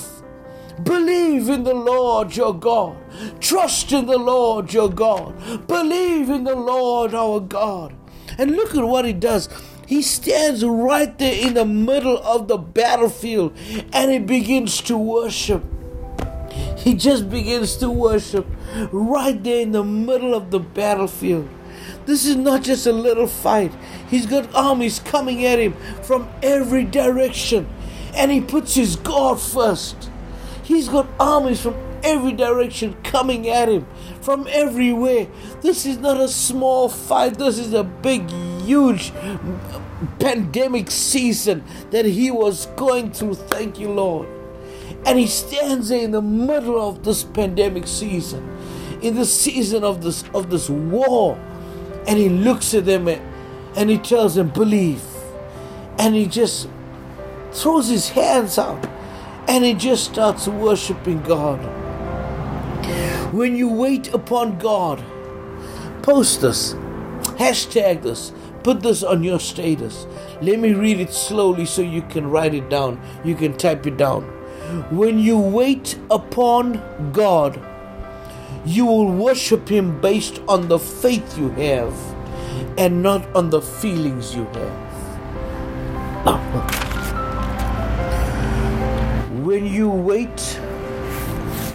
[0.83, 2.97] Believe in the Lord your God.
[3.39, 5.67] Trust in the Lord your God.
[5.67, 7.95] Believe in the Lord our God.
[8.37, 9.47] And look at what he does.
[9.87, 13.55] He stands right there in the middle of the battlefield
[13.93, 15.63] and he begins to worship.
[16.77, 18.45] He just begins to worship
[18.91, 21.49] right there in the middle of the battlefield.
[22.05, 23.71] This is not just a little fight.
[24.09, 27.67] He's got armies coming at him from every direction.
[28.13, 30.09] And he puts his God first.
[30.63, 33.87] He's got armies from every direction coming at him
[34.21, 35.27] from everywhere.
[35.61, 37.37] This is not a small fight.
[37.37, 38.29] This is a big,
[38.61, 39.11] huge
[40.19, 43.35] pandemic season that he was going through.
[43.35, 44.27] Thank you, Lord.
[45.05, 48.57] And he stands there in the middle of this pandemic season,
[49.01, 51.37] in the season of this of this war,
[52.07, 53.21] and he looks at them and
[53.75, 55.03] and he tells them, believe.
[55.99, 56.69] And he just
[57.51, 58.85] throws his hands out
[59.47, 61.59] and he just starts worshiping God.
[63.33, 65.03] When you wait upon God,
[66.03, 66.73] post this,
[67.37, 68.31] hashtag this,
[68.63, 70.07] put this on your status.
[70.41, 73.01] Let me read it slowly so you can write it down.
[73.23, 74.34] You can type it down.
[74.89, 77.59] When you wait upon God,
[78.65, 81.93] you will worship Him based on the faith you have
[82.77, 84.85] and not on the feelings you have.
[89.45, 90.59] when you wait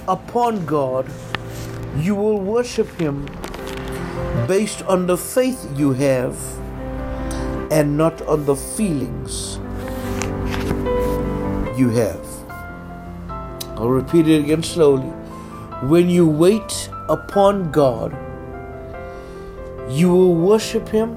[0.08, 1.08] upon God,
[1.98, 3.26] you will worship Him
[4.48, 6.36] based on the faith you have
[7.70, 9.58] and not on the feelings
[11.78, 12.29] you have.
[13.80, 15.08] I'll repeat it again slowly.
[15.88, 18.14] When you wait upon God,
[19.88, 21.16] you will worship Him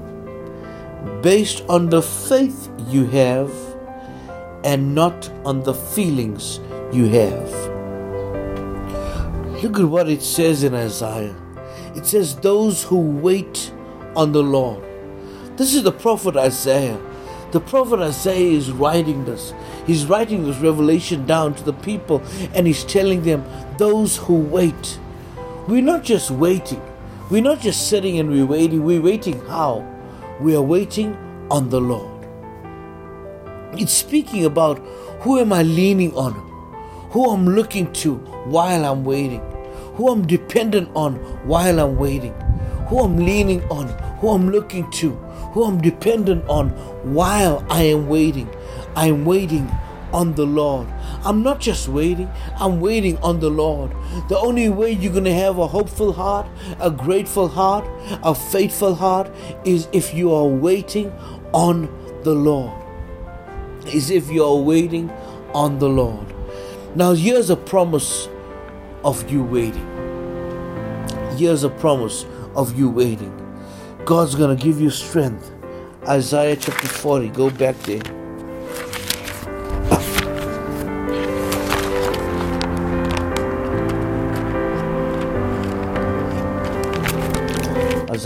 [1.20, 3.52] based on the faith you have
[4.64, 6.58] and not on the feelings
[6.90, 7.52] you have.
[9.62, 11.36] Look at what it says in Isaiah.
[11.94, 13.72] It says, Those who wait
[14.16, 14.82] on the Lord.
[15.58, 16.98] This is the prophet Isaiah.
[17.52, 19.52] The prophet Isaiah is writing this.
[19.86, 22.22] He's writing this revelation down to the people
[22.54, 23.44] and he's telling them,
[23.78, 24.98] those who wait.
[25.68, 26.82] We're not just waiting.
[27.30, 28.84] We're not just sitting and we're waiting.
[28.84, 29.86] We're waiting how?
[30.40, 31.16] We are waiting
[31.50, 32.10] on the Lord.
[33.78, 34.78] It's speaking about
[35.20, 36.32] who am I leaning on?
[37.10, 38.16] Who I'm looking to
[38.46, 39.40] while I'm waiting?
[39.96, 41.16] Who I'm dependent on
[41.46, 42.34] while I'm waiting?
[42.88, 43.88] Who I'm leaning on?
[44.18, 45.18] Who I'm looking to?
[45.54, 46.70] who I'm dependent on
[47.14, 48.50] while I am waiting.
[48.96, 49.70] I am waiting
[50.12, 50.86] on the Lord.
[51.24, 52.30] I'm not just waiting,
[52.60, 53.90] I'm waiting on the Lord.
[54.28, 56.46] The only way you're going to have a hopeful heart,
[56.80, 57.84] a grateful heart,
[58.22, 59.30] a faithful heart
[59.64, 61.10] is if you are waiting
[61.52, 61.88] on
[62.22, 62.72] the Lord.
[63.86, 65.10] Is if you are waiting
[65.52, 66.32] on the Lord.
[66.94, 68.28] Now, here's a promise
[69.02, 69.90] of you waiting.
[71.36, 72.24] Here's a promise
[72.54, 73.32] of you waiting.
[74.04, 75.50] God's going to give you strength.
[76.06, 78.23] Isaiah chapter 40, go back there.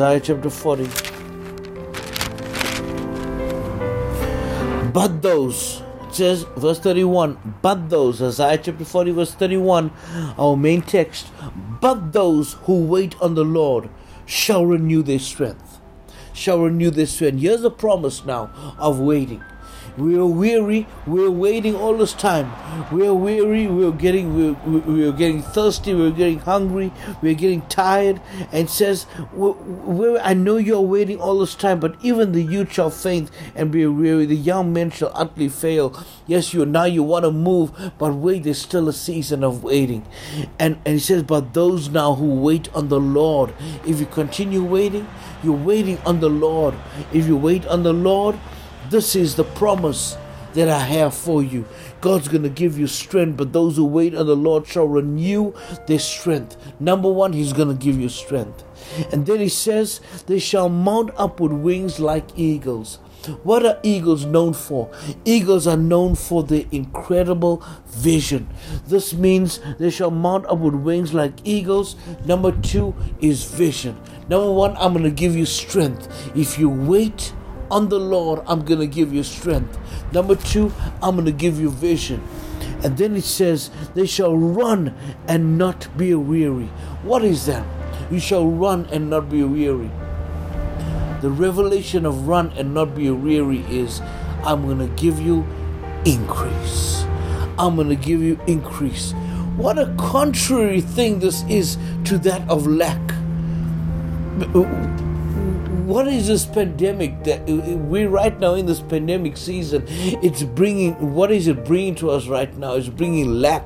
[0.00, 0.84] Isaiah chapter 40.
[4.92, 9.90] But those, it says, verse 31, but those, Isaiah chapter 40, verse 31,
[10.38, 11.26] our main text,
[11.80, 13.90] but those who wait on the Lord
[14.24, 15.80] shall renew their strength.
[16.32, 17.40] Shall renew their strength.
[17.40, 19.42] Here's a promise now of waiting.
[19.98, 20.86] We are weary.
[21.08, 22.52] We're waiting all this time.
[22.92, 23.66] We're weary.
[23.66, 25.92] We're getting we're, we're getting thirsty.
[25.92, 26.92] We're getting hungry.
[27.20, 28.20] We're getting tired.
[28.52, 29.06] And says,
[30.22, 33.86] "I know you're waiting all this time, but even the youth shall faint and be
[33.86, 34.24] weary.
[34.26, 36.00] The young men shall utterly fail.
[36.28, 38.44] Yes, you now you want to move, but wait.
[38.44, 40.06] There's still a season of waiting."
[40.60, 43.52] And and he says, "But those now who wait on the Lord,
[43.84, 45.08] if you continue waiting,
[45.42, 46.74] you're waiting on the Lord.
[47.12, 48.38] If you wait on the Lord."
[48.90, 50.16] This is the promise
[50.54, 51.66] that I have for you.
[52.00, 55.52] God's going to give you strength, but those who wait on the Lord shall renew
[55.86, 56.56] their strength.
[56.80, 58.64] Number one, He's going to give you strength.
[59.12, 62.98] And then He says, They shall mount up with wings like eagles.
[63.42, 64.90] What are eagles known for?
[65.24, 68.48] Eagles are known for their incredible vision.
[68.86, 71.96] This means they shall mount up with wings like eagles.
[72.24, 74.00] Number two is vision.
[74.28, 76.08] Number one, I'm going to give you strength.
[76.36, 77.34] If you wait
[77.70, 79.78] on the Lord, I'm going to give you strength.
[80.12, 82.22] Number two, I'm going to give you vision.
[82.82, 84.94] And then it says, They shall run
[85.26, 86.66] and not be weary.
[87.02, 87.66] What is that?
[88.10, 89.90] You shall run and not be weary.
[91.20, 94.00] The revelation of run and not be weary is
[94.44, 95.44] I'm going to give you
[96.04, 97.04] increase.
[97.58, 99.12] I'm going to give you increase.
[99.56, 103.00] What a contrary thing this is to that of lack
[105.88, 109.82] what is this pandemic that we're right now in this pandemic season?
[109.88, 112.74] It's bringing, what is it bringing to us right now?
[112.74, 113.64] It's bringing lack,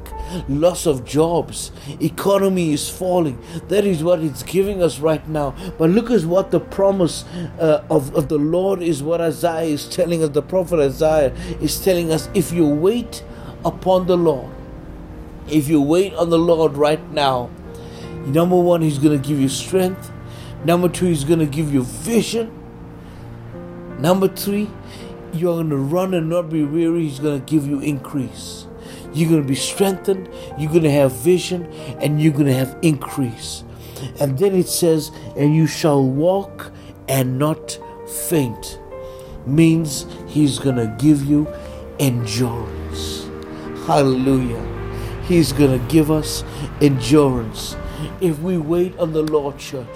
[0.49, 3.43] loss of jobs, economy is falling.
[3.67, 5.57] That is what it's giving us right now.
[5.79, 7.25] But look at what the promise
[7.59, 11.85] uh, of, of the Lord is, what Isaiah is telling us, the prophet Isaiah is
[11.85, 13.25] telling us if you wait
[13.65, 14.49] upon the Lord,
[15.49, 17.51] if you wait on the Lord right now,
[18.27, 20.13] number one, He's going to give you strength.
[20.65, 22.59] Number two, He's going to give you vision.
[23.99, 24.71] Number three,
[25.33, 27.03] you're going to run and not be weary.
[27.03, 28.67] He's going to give you increase.
[29.13, 30.29] You're going to be strengthened.
[30.59, 31.67] You're going to have vision
[32.01, 33.65] and you're going to have increase.
[34.21, 36.73] And then it says, and you shall walk
[37.09, 37.79] and not
[38.29, 38.79] faint.
[39.47, 41.47] Means He's going to give you
[41.99, 43.29] endurance.
[43.87, 44.63] Hallelujah.
[45.27, 46.45] He's going to give us
[46.81, 47.77] endurance.
[48.21, 49.87] If we wait on the Lord, church,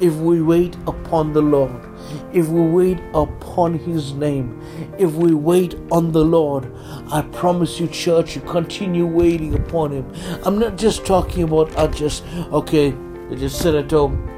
[0.00, 1.88] if we wait upon the Lord,
[2.32, 4.60] if we wait upon His name,
[4.98, 6.72] if we wait on the Lord,
[7.10, 10.12] I promise you, church, you continue waiting upon Him.
[10.44, 12.94] I'm not just talking about I just okay,
[13.36, 14.28] just sit at home,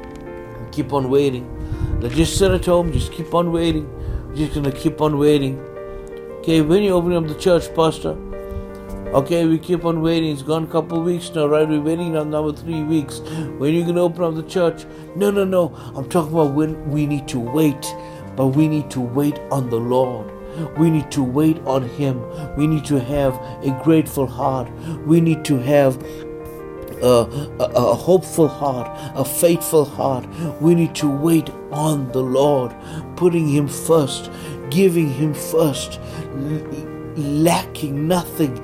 [0.71, 1.51] keep on waiting.
[1.99, 3.89] Let's just sit at home, just keep on waiting.
[4.35, 5.59] Just gonna keep on waiting.
[6.39, 8.15] Okay, when you open up the church, Pastor,
[9.13, 10.31] Okay, we keep on waiting.
[10.31, 11.65] It's gone a couple weeks now, right?
[11.65, 13.19] We're waiting now another three weeks.
[13.59, 14.85] When you to open up the church?
[15.15, 15.73] No, no, no.
[15.95, 17.95] I'm talking about when we need to wait,
[18.35, 20.31] but we need to wait on the Lord.
[20.77, 22.19] We need to wait on Him.
[22.57, 24.69] We need to have a grateful heart.
[25.05, 26.01] We need to have
[27.01, 27.07] a,
[27.59, 30.27] a, a, hopeful heart, a faithful heart.
[30.59, 32.75] We need to wait on the Lord,
[33.15, 34.29] putting Him first,
[34.69, 35.99] giving Him first
[37.15, 38.55] lacking nothing,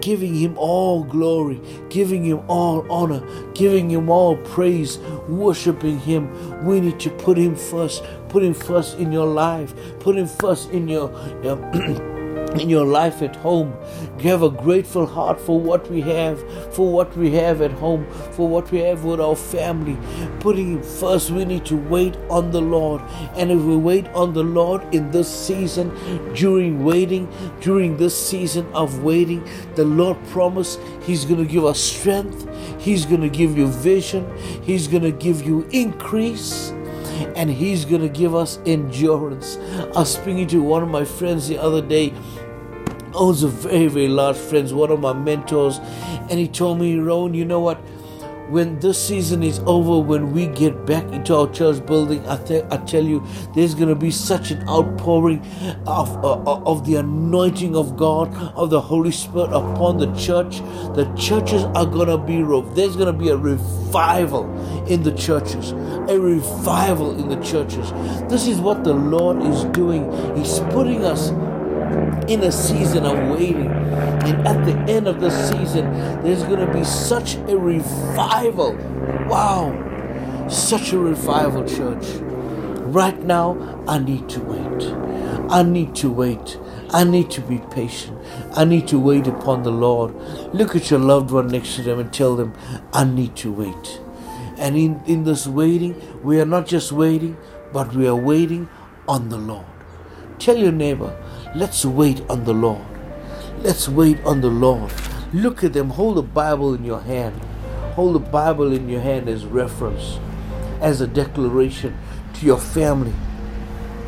[0.00, 3.22] giving Him all glory, giving Him all honor,
[3.54, 4.98] giving Him all praise,
[5.28, 6.64] worshiping Him.
[6.64, 10.70] We need to put Him first, put Him first in your life, put Him first
[10.70, 11.10] in your.
[11.42, 12.12] your
[12.60, 13.74] in your life at home.
[14.22, 16.40] Have a grateful heart for what we have,
[16.74, 19.96] for what we have at home, for what we have with our family.
[20.40, 23.02] Putting first, we need to wait on the Lord.
[23.36, 25.94] And if we wait on the Lord in this season,
[26.34, 27.28] during waiting,
[27.60, 32.48] during this season of waiting, the Lord promised He's going to give us strength,
[32.80, 34.26] He's going to give you vision,
[34.62, 36.72] He's going to give you increase
[37.34, 39.56] and he's going to give us endurance.
[39.56, 42.12] I was speaking to one of my friends the other day
[43.16, 45.78] owns a very, very large friends, one of my mentors,
[46.30, 47.78] and he told me, Rowan, you know what?
[48.48, 52.64] When this season is over, when we get back into our church building, I, th-
[52.70, 55.44] I tell you, there's going to be such an outpouring
[55.84, 60.58] of, uh, of the anointing of God, of the Holy Spirit upon the church.
[60.94, 62.36] The churches are going to be,
[62.76, 64.44] there's going to be a revival
[64.86, 67.90] in the churches, a revival in the churches.
[68.30, 70.04] This is what the Lord is doing.
[70.36, 71.30] He's putting us
[72.28, 73.70] in a season of waiting.
[73.70, 78.74] And at the end of the season, there's going to be such a revival.
[79.28, 80.48] Wow.
[80.48, 82.04] Such a revival, church.
[82.86, 84.92] Right now, I need to wait.
[85.50, 86.58] I need to wait.
[86.90, 88.18] I need to be patient.
[88.52, 90.14] I need to wait upon the Lord.
[90.54, 92.54] Look at your loved one next to them and tell them,
[92.92, 94.00] I need to wait.
[94.56, 97.36] And in, in this waiting, we are not just waiting,
[97.72, 98.68] but we are waiting
[99.08, 99.66] on the Lord.
[100.38, 101.16] Tell your neighbor,
[101.54, 102.84] let's wait on the Lord.
[103.58, 104.92] Let's wait on the Lord.
[105.32, 105.90] Look at them.
[105.90, 107.40] Hold the Bible in your hand.
[107.94, 110.18] Hold the Bible in your hand as reference,
[110.80, 111.96] as a declaration
[112.34, 113.14] to your family.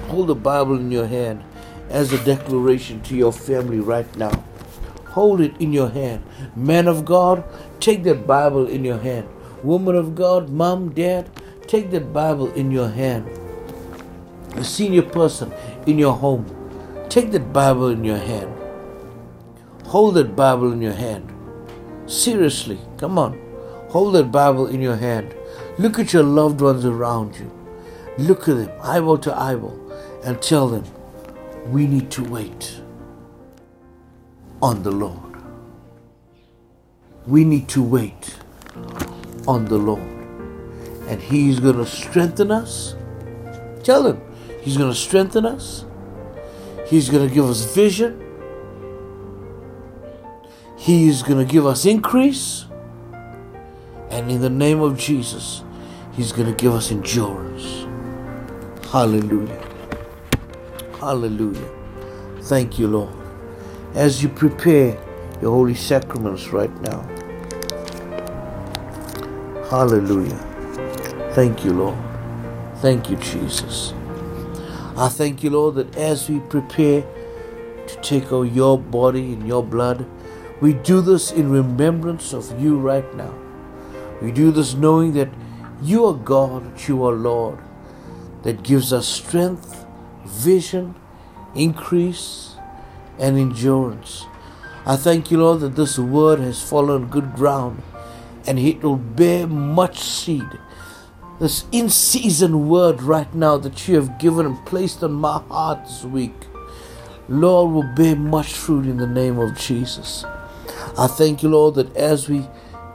[0.08, 1.42] Hold the Bible in your hand
[1.90, 4.44] as a declaration to your family right now.
[5.10, 6.22] Hold it in your hand.
[6.54, 7.44] Man of God,
[7.80, 9.28] take that Bible in your hand.
[9.62, 11.28] Woman of God, mom, dad,
[11.66, 13.26] take that Bible in your hand.
[14.54, 15.52] A senior person
[15.86, 16.46] in your home,
[17.08, 18.54] take that Bible in your hand.
[19.86, 21.32] Hold that Bible in your hand.
[22.06, 23.38] Seriously, come on.
[23.88, 25.34] Hold that Bible in your hand.
[25.78, 27.50] Look at your loved ones around you.
[28.18, 29.78] Look at them, eyeball to eyeball,
[30.24, 30.84] and tell them,
[31.66, 32.80] we need to wait
[34.60, 35.36] on the Lord.
[37.26, 38.36] We need to wait
[39.46, 40.00] on the Lord.
[41.08, 42.94] And He's going to strengthen us.
[43.82, 44.20] Tell Him,
[44.60, 45.84] He's going to strengthen us.
[46.88, 48.24] He's going to give us vision.
[50.76, 52.64] He is going to give us increase.
[54.10, 55.62] And in the name of Jesus,
[56.12, 57.86] He's going to give us endurance.
[58.90, 59.62] Hallelujah.
[60.98, 61.70] Hallelujah.
[62.42, 63.14] Thank you, Lord.
[63.94, 64.98] As you prepare
[65.42, 67.02] your holy sacraments right now.
[69.68, 70.38] Hallelujah.
[71.34, 71.98] Thank you, Lord.
[72.76, 73.92] Thank you, Jesus.
[74.98, 77.02] I thank you, Lord, that as we prepare
[77.86, 80.04] to take out your body and your blood,
[80.60, 83.32] we do this in remembrance of you right now.
[84.20, 85.28] We do this knowing that
[85.80, 87.60] you are God, that you are Lord,
[88.42, 89.86] that gives us strength,
[90.26, 90.96] vision,
[91.54, 92.56] increase,
[93.20, 94.26] and endurance.
[94.84, 97.84] I thank you, Lord, that this word has fallen good ground
[98.48, 100.58] and it will bear much seed.
[101.40, 105.84] This in season word right now that you have given and placed on my heart
[105.84, 106.34] this week,
[107.28, 110.24] Lord, will bear much fruit in the name of Jesus.
[110.98, 112.44] I thank you, Lord, that as we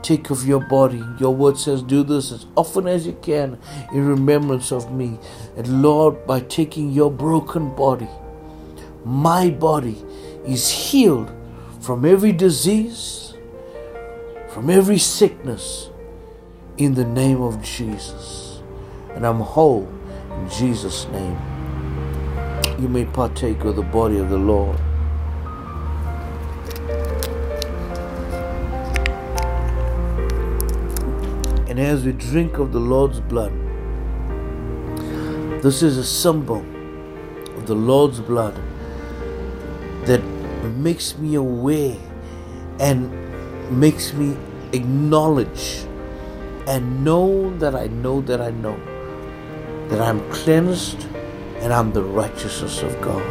[0.02, 3.58] take of your body, your word says, do this as often as you can
[3.94, 5.18] in remembrance of me.
[5.56, 8.10] And Lord, by taking your broken body,
[9.06, 10.04] my body
[10.44, 11.32] is healed
[11.80, 13.32] from every disease,
[14.50, 15.88] from every sickness,
[16.76, 18.60] in the name of Jesus.
[19.14, 19.88] And I'm whole
[20.32, 21.38] in Jesus' name.
[22.80, 24.78] You may partake of the body of the Lord.
[31.68, 33.52] And as we drink of the Lord's blood,
[35.62, 36.64] this is a symbol
[37.56, 38.54] of the Lord's blood
[40.06, 40.22] that
[40.76, 41.96] makes me aware
[42.80, 43.10] and
[43.70, 44.36] makes me
[44.72, 45.86] acknowledge
[46.66, 48.78] and know that I know that I know
[49.88, 51.06] that I'm cleansed
[51.58, 53.22] and I'm the righteousness of God.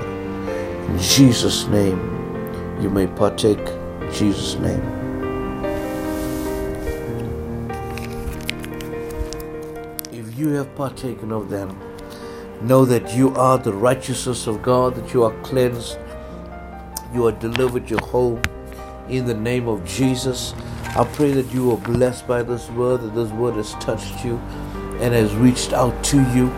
[0.90, 2.00] In Jesus' name,
[2.82, 3.60] you may partake.
[3.60, 4.82] In Jesus' name.
[10.12, 11.80] If you have partaken of them,
[12.62, 15.98] know that you are the righteousness of God, that you are cleansed,
[17.14, 18.40] you are delivered, you're whole.
[19.10, 20.54] In the name of Jesus,
[20.96, 24.38] I pray that you are blessed by this word, that this word has touched you
[25.00, 26.50] and has reached out to you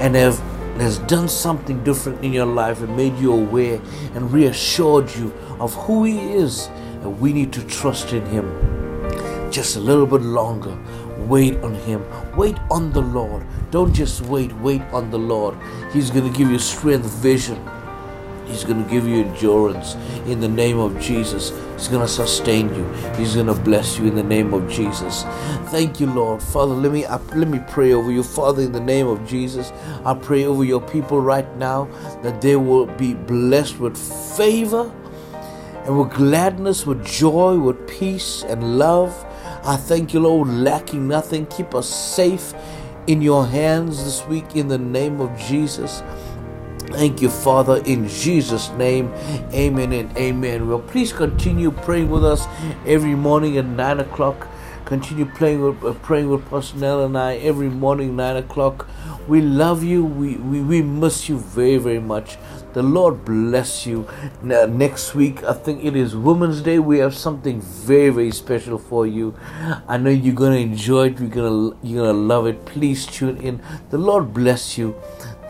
[0.00, 0.38] and have
[0.80, 3.78] has done something different in your life and made you aware
[4.14, 5.30] and reassured you
[5.60, 6.68] of who he is.
[7.02, 9.50] And we need to trust in him.
[9.50, 10.74] Just a little bit longer.
[11.18, 12.02] Wait on him.
[12.34, 13.46] Wait on the lord.
[13.70, 14.50] Don't just wait.
[14.56, 15.54] Wait on the lord.
[15.92, 17.62] He's going to give you strength vision
[18.52, 19.94] He's going to give you endurance
[20.26, 21.50] in the name of Jesus.
[21.76, 22.84] He's going to sustain you.
[23.16, 25.24] He's going to bless you in the name of Jesus.
[25.70, 26.42] Thank you, Lord.
[26.42, 28.22] Father, let me let me pray over you.
[28.22, 29.72] Father, in the name of Jesus,
[30.04, 31.88] I pray over your people right now
[32.22, 33.96] that they will be blessed with
[34.36, 34.92] favor
[35.86, 39.26] and with gladness, with joy, with peace and love.
[39.64, 41.46] I thank you, Lord, lacking nothing.
[41.46, 42.52] Keep us safe
[43.06, 46.02] in your hands this week in the name of Jesus.
[46.92, 49.12] Thank you, Father, in Jesus' name.
[49.52, 50.68] Amen and amen.
[50.68, 52.46] Well, please continue praying with us
[52.86, 54.46] every morning at 9 o'clock.
[54.84, 58.88] Continue playing with, uh, praying with Personnel and I every morning, 9 o'clock.
[59.26, 60.04] We love you.
[60.04, 62.36] We, we, we miss you very, very much.
[62.74, 64.06] The Lord bless you.
[64.42, 66.78] Now, next week, I think it is Women's Day.
[66.78, 69.34] We have something very, very special for you.
[69.88, 71.20] I know you're gonna enjoy it.
[71.20, 72.64] You're gonna you're gonna love it.
[72.64, 73.62] Please tune in.
[73.90, 74.94] The Lord bless you.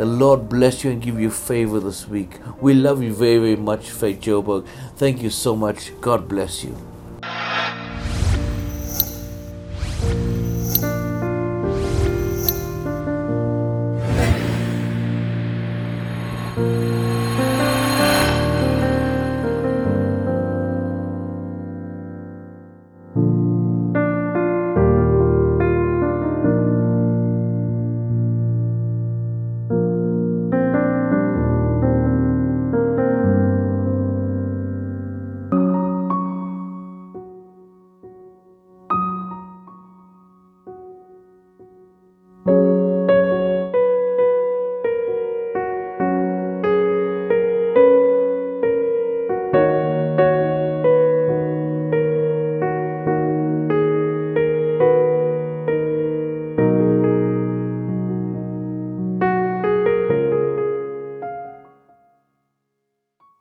[0.02, 2.40] The Lord bless you and give you favor this week.
[2.60, 4.66] We love you very, very much, Faith Joburg.
[4.96, 5.92] Thank you so much.
[6.00, 6.76] God bless you.